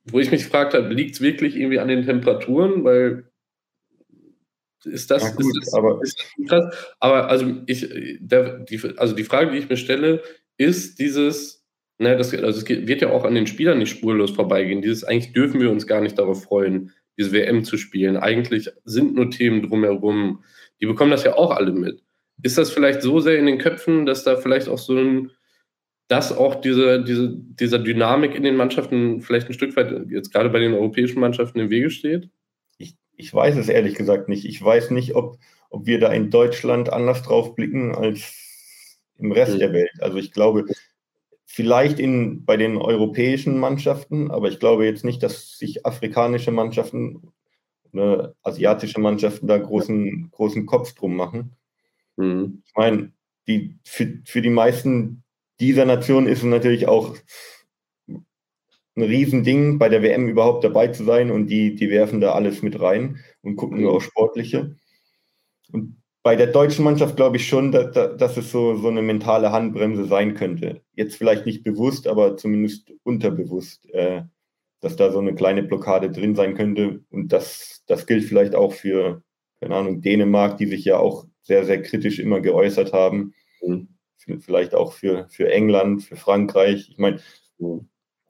wo 0.05 0.19
ich 0.19 0.29
mich 0.29 0.43
gefragt 0.43 0.75
habe, 0.75 0.93
liegt 0.93 1.15
es 1.15 1.21
wirklich 1.21 1.55
irgendwie 1.55 1.79
an 1.79 1.87
den 1.87 2.05
Temperaturen? 2.05 2.83
Weil 2.83 3.31
ist 4.85 5.11
das, 5.11 5.35
gut, 5.35 5.45
ist 5.57 5.67
das, 5.67 5.73
aber, 5.73 5.99
ist 6.01 6.19
das 6.19 6.47
krass? 6.47 6.95
Aber 6.99 7.29
also 7.29 7.45
ich, 7.65 7.87
der, 8.19 8.59
die, 8.59 8.79
also 8.97 9.15
die 9.15 9.23
Frage, 9.23 9.51
die 9.51 9.57
ich 9.57 9.69
mir 9.69 9.77
stelle, 9.77 10.21
ist 10.57 10.99
dieses, 10.99 11.65
ne, 11.97 12.15
das, 12.15 12.33
also 12.33 12.61
es 12.61 12.67
wird 12.67 13.01
ja 13.01 13.11
auch 13.11 13.23
an 13.23 13.35
den 13.35 13.47
Spielern 13.47 13.79
nicht 13.79 13.89
spurlos 13.89 14.31
vorbeigehen. 14.31 14.81
Dieses, 14.81 15.03
eigentlich 15.03 15.33
dürfen 15.33 15.59
wir 15.59 15.71
uns 15.71 15.87
gar 15.87 16.01
nicht 16.01 16.17
darauf 16.17 16.43
freuen, 16.43 16.91
diese 17.17 17.31
WM 17.31 17.63
zu 17.63 17.77
spielen. 17.77 18.17
Eigentlich 18.17 18.69
sind 18.83 19.15
nur 19.15 19.29
Themen 19.29 19.61
drumherum. 19.61 20.43
Die 20.81 20.85
bekommen 20.85 21.11
das 21.11 21.23
ja 21.23 21.35
auch 21.35 21.51
alle 21.51 21.71
mit. 21.71 22.03
Ist 22.43 22.57
das 22.57 22.71
vielleicht 22.71 23.01
so 23.01 23.19
sehr 23.19 23.39
in 23.39 23.45
den 23.45 23.57
Köpfen, 23.57 24.05
dass 24.05 24.23
da 24.23 24.35
vielleicht 24.35 24.67
auch 24.67 24.77
so 24.77 24.97
ein, 24.97 25.31
dass 26.07 26.35
auch 26.35 26.55
diese, 26.55 27.03
diese, 27.03 27.33
dieser 27.33 27.79
Dynamik 27.79 28.35
in 28.35 28.43
den 28.43 28.57
Mannschaften 28.57 29.21
vielleicht 29.21 29.47
ein 29.47 29.53
Stück 29.53 29.75
weit 29.75 30.09
jetzt 30.09 30.33
gerade 30.33 30.49
bei 30.49 30.59
den 30.59 30.73
europäischen 30.73 31.19
Mannschaften 31.19 31.59
im 31.59 31.69
Wege 31.69 31.89
steht? 31.89 32.29
Ich, 33.17 33.33
weiß 33.33 33.55
es 33.57 33.69
ehrlich 33.69 33.95
gesagt 33.95 34.29
nicht. 34.29 34.45
Ich 34.45 34.63
weiß 34.63 34.91
nicht, 34.91 35.15
ob, 35.15 35.37
ob 35.69 35.85
wir 35.85 35.99
da 35.99 36.11
in 36.11 36.29
Deutschland 36.29 36.91
anders 36.91 37.23
drauf 37.23 37.55
blicken 37.55 37.95
als 37.95 38.99
im 39.17 39.31
Rest 39.31 39.55
mhm. 39.55 39.59
der 39.59 39.73
Welt. 39.73 39.91
Also 39.99 40.17
ich 40.17 40.31
glaube, 40.31 40.65
vielleicht 41.45 41.99
in, 41.99 42.45
bei 42.45 42.57
den 42.57 42.77
europäischen 42.77 43.57
Mannschaften, 43.59 44.31
aber 44.31 44.49
ich 44.49 44.59
glaube 44.59 44.85
jetzt 44.85 45.05
nicht, 45.05 45.23
dass 45.23 45.57
sich 45.57 45.85
afrikanische 45.85 46.51
Mannschaften, 46.51 47.31
ne, 47.91 48.35
asiatische 48.43 48.99
Mannschaften 48.99 49.47
da 49.47 49.57
großen, 49.57 50.29
großen 50.31 50.65
Kopf 50.65 50.93
drum 50.93 51.15
machen. 51.15 51.55
Mhm. 52.17 52.63
Ich 52.65 52.73
meine, 52.75 53.11
die, 53.47 53.77
für, 53.85 54.19
für 54.25 54.41
die 54.41 54.49
meisten 54.49 55.23
dieser 55.59 55.85
Nation 55.85 56.27
ist 56.27 56.39
es 56.39 56.43
natürlich 56.43 56.87
auch 56.87 57.15
ein 58.95 59.03
Riesending, 59.03 59.77
bei 59.77 59.89
der 59.89 60.01
WM 60.01 60.27
überhaupt 60.29 60.63
dabei 60.63 60.87
zu 60.87 61.03
sein 61.03 61.31
und 61.31 61.47
die, 61.47 61.75
die 61.75 61.89
werfen 61.89 62.21
da 62.21 62.33
alles 62.33 62.61
mit 62.61 62.79
rein 62.79 63.19
und 63.41 63.55
gucken 63.55 63.81
nur 63.81 63.93
auf 63.93 64.03
Sportliche. 64.03 64.75
Und 65.71 66.01
bei 66.23 66.35
der 66.35 66.47
deutschen 66.47 66.85
Mannschaft 66.85 67.17
glaube 67.17 67.37
ich 67.37 67.47
schon, 67.47 67.71
dass, 67.71 67.91
dass 67.93 68.37
es 68.37 68.51
so, 68.51 68.75
so 68.77 68.87
eine 68.87 69.01
mentale 69.01 69.51
Handbremse 69.51 70.05
sein 70.05 70.33
könnte. 70.33 70.81
Jetzt 70.93 71.17
vielleicht 71.17 71.45
nicht 71.45 71.63
bewusst, 71.63 72.07
aber 72.07 72.37
zumindest 72.37 72.91
unterbewusst, 73.03 73.89
äh, 73.93 74.23
dass 74.79 74.95
da 74.95 75.11
so 75.11 75.19
eine 75.19 75.35
kleine 75.35 75.63
Blockade 75.63 76.09
drin 76.09 76.35
sein 76.35 76.55
könnte. 76.55 77.01
Und 77.09 77.33
das, 77.33 77.83
das 77.87 78.05
gilt 78.07 78.23
vielleicht 78.23 78.55
auch 78.55 78.73
für, 78.73 79.23
keine 79.59 79.75
Ahnung, 79.75 80.01
Dänemark, 80.01 80.57
die 80.57 80.67
sich 80.67 80.85
ja 80.85 80.97
auch 80.97 81.25
sehr, 81.41 81.65
sehr 81.65 81.81
kritisch 81.81 82.19
immer 82.19 82.41
geäußert 82.41 82.93
haben. 82.93 83.33
Mhm 83.61 83.89
vielleicht 84.39 84.73
auch 84.73 84.93
für, 84.93 85.27
für 85.29 85.51
England, 85.51 86.03
für 86.03 86.15
Frankreich. 86.15 86.89
Ich 86.89 86.97
meine, 86.97 87.19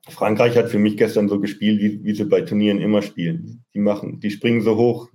Frankreich 0.08 0.56
hat 0.56 0.70
für 0.70 0.80
mich 0.80 0.98
gestern 0.98 1.30
so 1.30 1.40
gespielt, 1.40 1.82
wie, 1.82 2.04
wie 2.04 2.16
sie 2.16 2.26
bei 2.26 2.42
Turnieren 2.42 2.80
immer 2.80 3.02
spielen. 3.02 3.64
Die 3.74 3.80
machen, 3.80 4.20
die 4.20 4.30
springen 4.30 4.62
so 4.62 4.78
hoch, 4.78 5.10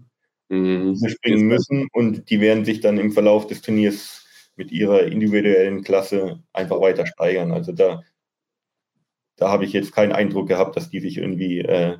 mhm. 0.48 0.96
sie 0.96 1.10
springen 1.10 1.46
müssen 1.46 1.88
und 1.92 2.28
die 2.30 2.40
werden 2.40 2.64
sich 2.64 2.80
dann 2.80 2.98
im 2.98 3.12
Verlauf 3.12 3.46
des 3.46 3.62
Turniers 3.62 4.26
mit 4.56 4.72
ihrer 4.72 5.04
individuellen 5.04 5.82
Klasse 5.82 6.42
einfach 6.52 6.80
weiter 6.80 7.06
steigern. 7.06 7.52
Also 7.52 7.72
da, 7.72 8.02
da 9.36 9.48
habe 9.48 9.64
ich 9.64 9.72
jetzt 9.72 9.92
keinen 9.92 10.12
Eindruck 10.12 10.48
gehabt, 10.48 10.76
dass 10.76 10.90
die 10.90 11.00
sich 11.00 11.18
irgendwie, 11.18 11.60
äh, 11.60 11.98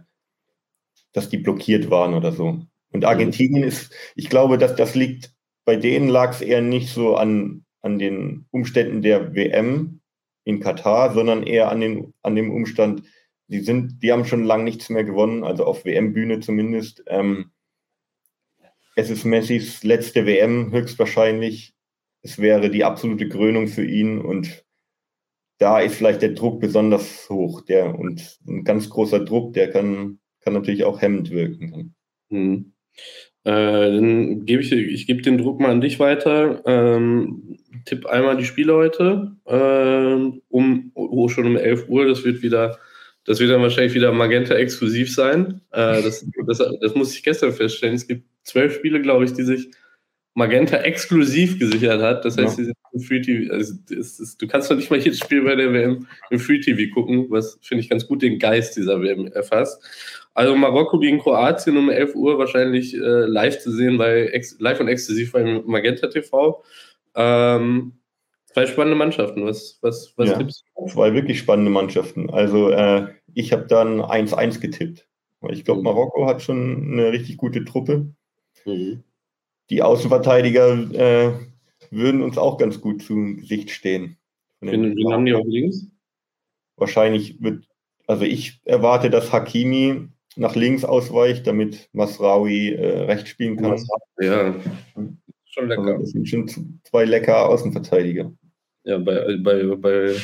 dass 1.13 1.29
die 1.29 1.39
blockiert 1.39 1.91
waren 1.91 2.15
oder 2.15 2.33
so. 2.33 2.61
Und 2.93 3.05
Argentinien 3.05 3.63
ist, 3.63 3.93
ich 4.17 4.29
glaube, 4.29 4.59
dass 4.59 4.75
das 4.75 4.95
liegt, 4.95 5.33
bei 5.65 5.77
denen 5.77 6.09
lag 6.09 6.33
es 6.33 6.41
eher 6.41 6.61
nicht 6.61 6.89
so 6.89 7.17
an, 7.17 7.65
an 7.81 7.99
den 7.99 8.47
Umständen 8.51 9.01
der 9.01 9.35
WM 9.35 10.00
in 10.45 10.61
Katar, 10.61 11.13
sondern 11.13 11.43
eher 11.43 11.71
an, 11.71 11.81
den, 11.81 12.15
an 12.23 12.35
dem 12.35 12.51
Umstand, 12.51 13.03
die, 13.49 13.61
sind, 13.61 14.03
die 14.03 14.13
haben 14.13 14.25
schon 14.25 14.45
lange 14.45 14.65
nichts 14.65 14.91
mehr 14.91 15.05
gewonnen, 15.05 15.45
also 15.45 15.65
auf 15.65 15.85
WM-Bühne 15.85 16.41
zumindest. 16.41 17.03
Ähm, 17.09 17.51
es 18.97 19.11
ist 19.11 19.25
Messis 19.25 19.83
letzte 19.83 20.27
WM 20.27 20.73
höchstwahrscheinlich. 20.73 21.75
Es 22.23 22.39
wäre 22.39 22.71
die 22.71 22.85
absolute 22.85 23.29
Krönung 23.29 23.67
für 23.67 23.85
ihn 23.85 24.19
und 24.19 24.65
da 25.59 25.81
ist 25.81 25.97
vielleicht 25.97 26.23
der 26.23 26.33
Druck 26.33 26.61
besonders 26.61 27.29
hoch. 27.29 27.61
Der, 27.63 27.99
und 27.99 28.39
ein 28.47 28.65
ganz 28.65 28.89
großer 28.89 29.21
Druck, 29.21 29.53
der 29.53 29.71
kann, 29.71 30.19
kann 30.41 30.55
natürlich 30.55 30.85
auch 30.85 31.01
hemmend 31.03 31.31
wirken. 31.31 31.95
Hm. 32.31 32.73
Äh, 33.45 33.51
dann 33.53 34.45
gebe 34.47 34.63
ich, 34.63 34.73
ich 34.73 35.07
gebe 35.07 35.23
den 35.23 35.39
Druck 35.39 35.61
mal 35.61 35.71
an 35.71 35.81
dich 35.81 35.99
weiter. 35.99 36.63
Ähm, 36.67 37.59
tipp 37.85 38.07
einmal 38.07 38.37
die 38.37 38.45
Spiele 38.45 38.75
heute 38.75 39.33
ähm, 39.47 40.43
um 40.49 40.91
oh, 40.95 41.29
schon 41.29 41.47
um 41.47 41.57
11 41.57 41.89
Uhr. 41.89 42.07
Das 42.07 42.25
wird 42.25 42.43
wieder, 42.43 42.79
das 43.25 43.41
wird 43.41 43.51
dann 43.51 43.63
wahrscheinlich 43.63 43.95
wieder 43.95 44.13
Magenta 44.13 44.55
exklusiv 44.55 45.13
sein. 45.15 45.61
Äh, 45.73 46.03
das, 46.03 46.25
das, 46.47 46.63
das 46.81 46.95
muss 46.95 47.15
ich 47.15 47.23
gestern 47.23 47.53
feststellen. 47.53 47.97
Es 47.97 48.07
gibt 48.07 48.25
zwölf 48.45 48.75
Spiele, 48.75 49.01
glaube 49.01 49.25
ich, 49.25 49.33
die 49.33 49.43
sich 49.43 49.71
Magenta 50.35 50.77
exklusiv 50.79 51.59
gesichert 51.59 52.01
hat. 52.01 52.25
Das 52.25 52.37
heißt, 52.37 52.59
ja. 52.59 52.65
sind 52.65 52.77
im 52.93 53.01
Free 53.01 53.21
TV. 53.21 53.53
Also 53.53 53.75
ist, 53.89 54.41
du 54.41 54.47
kannst 54.47 54.71
doch 54.71 54.77
nicht 54.77 54.91
mal 54.91 54.99
jedes 54.99 55.19
Spiel 55.19 55.43
bei 55.43 55.57
der 55.57 55.73
WM 55.73 56.07
im 56.31 56.39
Free 56.39 56.61
TV 56.61 56.93
gucken, 56.95 57.27
was 57.31 57.59
finde 57.63 57.83
ich 57.83 57.91
ganz 57.91 58.07
gut 58.07 58.23
den 58.23 58.39
Geist 58.39 58.77
dieser 58.77 59.03
WM 59.03 59.27
erfasst. 59.29 59.83
Also 60.35 60.55
Marokko 60.55 60.99
gegen 60.99 61.19
Kroatien 61.19 61.77
um 61.77 61.91
11 61.91 62.15
Uhr 62.15 62.39
wahrscheinlich 62.39 62.95
äh, 62.95 63.27
live 63.27 63.59
zu 63.59 63.73
sehen 63.73 63.99
bei 63.99 64.31
live 64.59 64.81
und 64.81 64.89
exklusiv 64.89 65.33
bei 65.33 65.43
Magenta 65.67 66.07
TV. 66.07 66.63
Ähm, 67.21 67.93
zwei 68.47 68.67
spannende 68.67 68.97
Mannschaften. 68.97 69.45
Was, 69.45 69.79
was, 69.83 70.13
was 70.17 70.31
ja, 70.31 70.39
tippst 70.39 70.65
du? 70.77 70.87
Zwei 70.87 71.15
wirklich 71.15 71.39
spannende 71.39 71.71
Mannschaften. 71.71 72.31
Also 72.31 72.71
äh, 72.71 73.09
ich 73.35 73.53
habe 73.53 73.67
dann 73.67 74.01
1-1 74.01 74.61
getippt. 74.61 75.07
Ich 75.49 75.65
glaube, 75.65 75.81
mhm. 75.81 75.85
Marokko 75.85 76.27
hat 76.27 76.43
schon 76.43 76.93
eine 76.93 77.13
richtig 77.13 77.37
gute 77.37 77.65
Truppe. 77.65 78.13
Mhm. 78.65 79.03
Die 79.71 79.83
Außenverteidiger 79.83 80.73
äh, 80.93 81.33
würden 81.91 82.23
uns 82.23 82.39
auch 82.39 82.59
ganz 82.59 82.81
gut 82.81 83.03
zu 83.03 83.15
Gesicht 83.37 83.71
stehen. 83.71 84.17
Wen, 84.61 84.97
wen 84.97 85.13
haben 85.13 85.25
die 85.25 85.35
auf 85.35 85.47
links? 85.47 85.87
Wahrscheinlich 86.77 87.43
wird, 87.43 87.65
also 88.07 88.25
ich 88.25 88.61
erwarte, 88.65 89.11
dass 89.11 89.33
Hakimi 89.33 90.09
nach 90.37 90.55
links 90.55 90.85
ausweicht, 90.85 91.47
damit 91.47 91.89
Masraoui 91.93 92.73
äh, 92.75 93.03
rechts 93.05 93.31
spielen 93.31 93.57
kann. 93.57 93.83
Ja, 94.21 94.55
schon 95.53 95.69
lecker. 95.69 95.83
Also 95.83 96.01
das 96.01 96.11
sind 96.11 96.29
schon 96.29 96.81
zwei 96.85 97.05
lecker 97.05 97.49
Außenverteidiger. 97.49 98.33
Ja, 98.85 98.99
bei, 98.99 99.37
bei, 99.43 99.65
bei, 99.77 100.15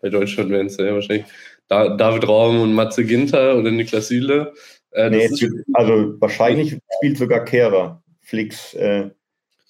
bei 0.00 0.08
Deutschland 0.08 0.50
wären 0.50 0.66
es 0.66 0.76
ja 0.76 0.94
wahrscheinlich 0.94 1.26
David 1.68 2.28
Raum 2.28 2.60
und 2.60 2.74
Matze 2.74 3.04
Ginter 3.04 3.56
oder 3.58 3.70
Niklas 3.70 4.08
Süle. 4.08 4.54
Äh, 4.92 5.10
nee, 5.10 5.28
also 5.74 6.20
wahrscheinlich 6.20 6.78
spielt 6.96 7.18
sogar 7.18 7.44
Kehrer, 7.44 8.02
Flicks 8.22 8.74
äh, 8.74 9.10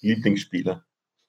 Lieblingsspieler. 0.01 0.85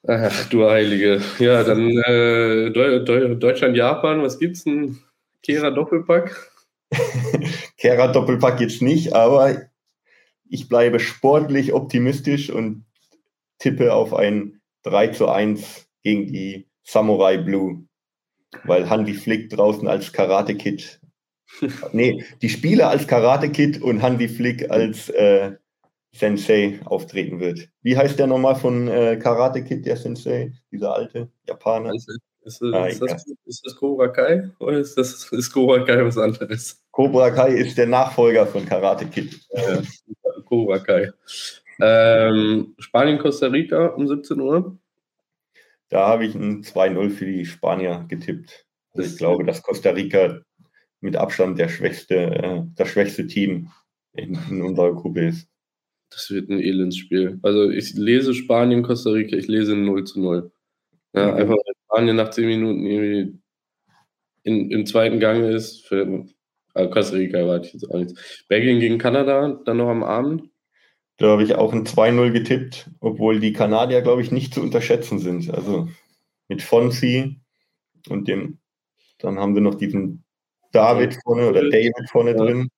Ach, 0.07 0.49
du 0.49 0.69
Heilige. 0.69 1.21
Ja, 1.39 1.65
dann 1.65 1.91
äh, 1.91 2.71
Deutschland-Japan, 2.71 4.23
was 4.23 4.39
gibt's 4.39 4.65
denn? 4.65 4.99
Kehrer 5.43 5.73
Doppelpack? 5.73 6.51
Kehrer 7.77 8.13
Doppelpack 8.13 8.61
jetzt 8.61 8.83
nicht, 8.83 9.15
aber 9.15 9.63
ich 10.49 10.69
bleibe 10.69 11.01
sportlich 11.01 11.73
optimistisch 11.73 12.51
und 12.51 12.85
tippe 13.59 13.93
auf 13.93 14.15
ein 14.15 14.61
3 14.85 15.09
zu 15.09 15.29
1 15.29 15.87
gegen 16.03 16.27
die 16.27 16.69
Samurai 16.85 17.37
Blue, 17.37 17.85
weil 18.65 18.89
Handy 18.89 19.15
Flick 19.15 19.51
draußen 19.51 19.87
als 19.87 20.13
Karate 20.13 20.55
Kid. 20.55 21.01
nee, 21.93 22.25
die 22.43 22.49
Spieler 22.49 22.91
als 22.91 23.07
Karate 23.07 23.51
Kid 23.51 23.83
und 23.83 24.01
Handy 24.01 24.29
Flick 24.29 24.71
als 24.71 25.09
äh, 25.11 25.53
Sensei 26.13 26.81
auftreten 26.85 27.41
wird. 27.41 27.69
Wie 27.83 27.97
heißt 27.97 28.19
der 28.19 28.27
nochmal 28.27 28.57
von 28.57 28.89
äh, 28.89 29.17
Karate 29.17 29.63
Kid, 29.63 29.85
der 29.87 29.97
Sensei? 29.97 30.53
Dieser 30.71 30.95
alte 30.95 31.29
Japaner? 31.47 31.93
Ist, 31.95 32.09
ist, 32.43 32.63
ah, 32.63 32.87
ist, 32.87 33.03
das, 33.03 33.27
ist 33.45 33.67
das 33.67 33.77
Cobra 33.77 34.09
Kai 34.09 34.51
oder 34.59 34.79
ist 34.79 34.97
das 34.97 35.31
ist 35.31 35.53
Cobra 35.53 35.85
Kai 35.85 36.05
was 36.05 36.17
anderes? 36.17 36.83
Cobra 36.91 37.31
Kai 37.31 37.51
ist 37.51 37.77
der 37.77 37.87
Nachfolger 37.87 38.47
von 38.47 38.65
Karate 38.65 39.07
Kid. 39.07 39.39
Ja, 39.53 39.83
Cobra 40.47 40.79
Kai. 40.79 41.11
Ähm, 41.81 42.75
Spanien, 42.79 43.19
Costa 43.19 43.49
Rica 43.49 43.89
um 43.89 44.09
17 44.09 44.41
Uhr. 44.41 44.79
Da 45.89 46.07
habe 46.07 46.27
ich 46.27 46.35
ein 46.35 46.63
2-0 46.63 47.11
für 47.11 47.27
die 47.27 47.47
Spanier 47.47 48.05
getippt. 48.09 48.67
Also 48.93 49.09
ich 49.09 49.17
glaube, 49.17 49.45
dass 49.45 49.63
Costa 49.63 49.91
Rica 49.91 50.41
mit 51.01 51.17
Abstand 51.17 51.59
der 51.59 51.69
schwächste, 51.69 52.17
äh, 52.17 52.63
das 52.75 52.89
schwächste 52.89 53.27
Team 53.27 53.71
in, 54.13 54.39
in 54.51 54.63
unserer 54.63 54.95
Gruppe 54.95 55.27
ist. 55.29 55.49
Das 56.11 56.31
wird 56.31 56.49
ein 56.49 56.61
Elendsspiel. 56.61 57.39
Also 57.43 57.71
ich 57.71 57.95
lese 57.95 58.35
Spanien, 58.35 58.83
Costa 58.83 59.11
Rica, 59.11 59.37
ich 59.37 59.47
lese 59.47 59.77
0 59.77 60.05
zu 60.05 60.21
0. 60.21 60.51
Ja, 61.15 61.33
mhm. 61.33 61.37
Einfach 61.37 61.55
weil 61.55 61.75
Spanien 61.85 62.17
nach 62.17 62.31
10 62.31 62.47
Minuten 62.47 62.87
irgendwie 62.87 63.39
in, 64.43 64.71
im 64.71 64.87
zweiten 64.87 65.21
Gang 65.21 65.45
ist. 65.45 65.87
Für, 65.87 66.27
also 66.75 66.91
Costa 66.91 67.17
Rica 67.17 67.39
erwarte 67.39 67.69
ich 67.69 67.75
jetzt 67.75 67.91
auch 67.91 67.99
nichts. 67.99 68.45
Belgien 68.49 68.81
gegen 68.81 68.99
Kanada, 68.99 69.61
dann 69.65 69.77
noch 69.77 69.89
am 69.89 70.03
Abend. 70.03 70.51
Da 71.19 71.29
habe 71.29 71.43
ich 71.43 71.57
auch 71.57 71.73
ein 71.73 71.85
2-0 71.85 72.31
getippt, 72.31 72.91
obwohl 73.01 73.41
die 73.41 73.53
Kanadier, 73.53 74.03
glaube 74.03 74.23
ich, 74.23 74.31
nicht 74.31 74.55
zu 74.55 74.63
unterschätzen 74.63 75.19
sind. 75.19 75.53
Also 75.53 75.89
mit 76.47 76.63
Fonsi 76.63 77.41
und 78.09 78.29
dem, 78.29 78.59
dann 79.19 79.39
haben 79.39 79.55
wir 79.55 79.61
noch 79.61 79.75
diesen 79.75 80.25
David 80.73 81.19
vorne 81.25 81.49
oder 81.49 81.63
David 81.63 82.09
vorne 82.11 82.35
drin. 82.35 82.69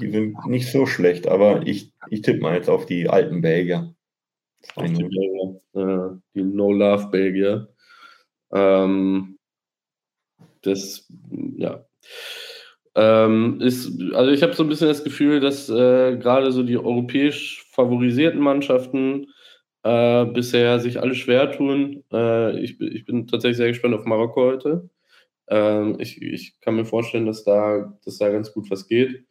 Die 0.00 0.10
sind 0.10 0.44
nicht 0.46 0.70
so 0.70 0.86
schlecht, 0.86 1.28
aber 1.28 1.66
ich, 1.66 1.92
ich 2.08 2.22
tippe 2.22 2.40
mal 2.40 2.56
jetzt 2.56 2.68
auf 2.68 2.86
die 2.86 3.08
alten 3.08 3.40
Belgier. 3.42 3.94
Auf 4.74 4.86
die 4.86 5.04
äh, 5.74 6.10
die 6.34 6.42
No-Love-Belgier. 6.42 7.68
Ähm, 8.52 9.38
das, 10.62 11.06
ja. 11.56 11.84
Ähm, 12.94 13.60
ist, 13.60 14.00
also 14.14 14.30
ich 14.32 14.42
habe 14.42 14.54
so 14.54 14.64
ein 14.64 14.68
bisschen 14.68 14.88
das 14.88 15.04
Gefühl, 15.04 15.40
dass 15.40 15.68
äh, 15.68 16.16
gerade 16.16 16.50
so 16.50 16.62
die 16.62 16.76
europäisch 16.76 17.64
favorisierten 17.72 18.40
Mannschaften 18.40 19.28
äh, 19.84 20.24
bisher 20.26 20.80
sich 20.80 21.00
alle 21.00 21.14
schwer 21.14 21.52
tun. 21.52 22.04
Äh, 22.12 22.58
ich, 22.60 22.80
ich 22.80 23.04
bin 23.04 23.26
tatsächlich 23.26 23.58
sehr 23.58 23.68
gespannt 23.68 23.94
auf 23.94 24.04
Marokko 24.04 24.42
heute. 24.42 24.90
Ähm, 25.48 25.96
ich, 25.98 26.20
ich 26.20 26.60
kann 26.60 26.76
mir 26.76 26.84
vorstellen, 26.84 27.26
dass 27.26 27.44
da, 27.44 27.98
dass 28.04 28.18
da 28.18 28.28
ganz 28.30 28.52
gut 28.52 28.70
was 28.70 28.86
geht. 28.86 29.24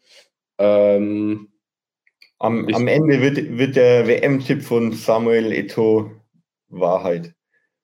Ähm, 0.57 1.49
am, 2.39 2.67
ich, 2.69 2.75
am 2.75 2.87
Ende 2.87 3.21
wird, 3.21 3.57
wird 3.57 3.75
der 3.75 4.07
WM-Tipp 4.07 4.61
von 4.61 4.93
Samuel 4.93 5.51
Eto 5.51 6.11
Wahrheit. 6.69 7.33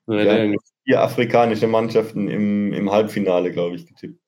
Ja, 0.08 0.54
vier 0.86 1.02
afrikanische 1.02 1.68
Mannschaften 1.68 2.30
im, 2.30 2.72
im 2.74 2.92
Halbfinale, 2.92 3.52
glaube 3.52 3.76
ich, 3.76 3.88
getippt. 3.88 4.20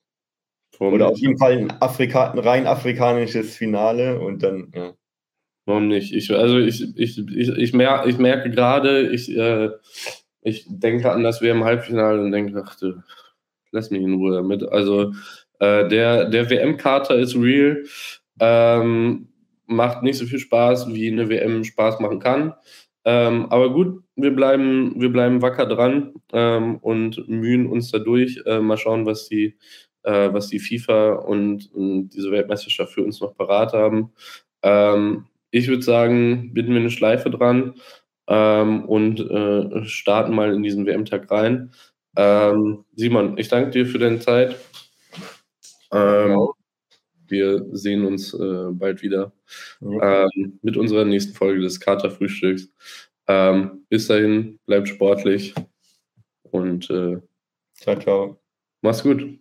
Oder 0.78 1.08
auf 1.08 1.18
jeden 1.18 1.38
Fall 1.38 1.58
ein, 1.58 1.70
Afrika, 1.80 2.30
ein 2.30 2.38
rein 2.38 2.66
afrikanisches 2.66 3.56
Finale 3.56 4.20
und 4.20 4.42
dann, 4.42 4.72
ja. 4.74 4.94
Warum 5.68 5.88
nicht? 5.88 6.14
Ich, 6.14 6.34
also 6.34 6.56
ich, 6.58 6.96
ich, 6.96 7.18
ich, 7.18 7.48
ich, 7.50 7.72
mer 7.74 8.04
ich 8.06 8.16
merke 8.16 8.50
gerade, 8.50 9.08
ich, 9.08 9.36
äh, 9.36 9.68
ich 10.40 10.64
denke 10.66 11.12
an 11.12 11.22
das 11.22 11.42
WM 11.42 11.62
Halbfinale 11.62 12.22
und 12.22 12.32
denke, 12.32 12.62
ach 12.66 12.74
du, 12.76 13.02
lass 13.70 13.90
mich 13.90 14.00
in 14.00 14.14
Ruhe 14.14 14.34
damit. 14.34 14.62
Also 14.62 15.12
äh, 15.60 15.86
der, 15.88 16.24
der 16.30 16.48
WM-Kater 16.48 17.16
ist 17.16 17.36
real. 17.36 17.84
Ähm, 18.40 19.28
macht 19.66 20.02
nicht 20.02 20.16
so 20.16 20.24
viel 20.24 20.38
Spaß, 20.38 20.94
wie 20.94 21.08
eine 21.08 21.28
WM 21.28 21.64
Spaß 21.64 22.00
machen 22.00 22.20
kann. 22.20 22.54
Ähm, 23.04 23.46
aber 23.50 23.70
gut, 23.72 24.02
wir 24.16 24.34
bleiben, 24.34 24.94
wir 24.96 25.12
bleiben 25.12 25.42
wacker 25.42 25.66
dran 25.66 26.14
ähm, 26.32 26.76
und 26.78 27.28
mühen 27.28 27.66
uns 27.66 27.90
dadurch. 27.90 28.40
Äh, 28.46 28.60
mal 28.60 28.78
schauen, 28.78 29.06
was 29.06 29.28
die, 29.28 29.58
äh, 30.08 30.32
was 30.32 30.48
die 30.48 30.58
FIFA 30.58 31.12
und, 31.14 31.70
und, 31.74 32.08
diese 32.10 32.30
Weltmeisterschaft 32.30 32.94
für 32.94 33.04
uns 33.04 33.20
noch 33.20 33.36
parat 33.36 33.74
haben. 33.74 34.12
Ähm, 34.62 35.26
ich 35.50 35.68
würde 35.68 35.82
sagen, 35.82 36.54
binden 36.54 36.72
wir 36.72 36.80
eine 36.80 36.90
Schleife 36.90 37.30
dran 37.30 37.74
ähm, 38.26 38.84
und 38.86 39.20
äh, 39.20 39.84
starten 39.84 40.34
mal 40.34 40.54
in 40.54 40.62
diesen 40.62 40.86
WM-Tag 40.86 41.30
rein. 41.30 41.72
Ähm, 42.16 42.84
Simon, 42.96 43.36
ich 43.36 43.48
danke 43.48 43.70
dir 43.70 43.86
für 43.86 43.98
deine 43.98 44.18
Zeit. 44.18 44.56
Ähm, 45.92 46.48
wir 47.26 47.66
sehen 47.72 48.06
uns 48.06 48.32
äh, 48.32 48.70
bald 48.70 49.02
wieder 49.02 49.32
ähm, 49.82 50.58
mit 50.62 50.78
unserer 50.78 51.04
nächsten 51.04 51.34
Folge 51.34 51.60
des 51.60 51.80
Katerfrühstücks. 51.80 52.70
Ähm, 53.26 53.84
bis 53.90 54.08
dahin, 54.08 54.58
bleibt 54.64 54.88
sportlich 54.88 55.54
und 56.42 56.88
äh, 56.88 57.18
ciao, 57.74 57.98
ciao. 57.98 58.40
Mach's 58.80 59.02
gut. 59.02 59.38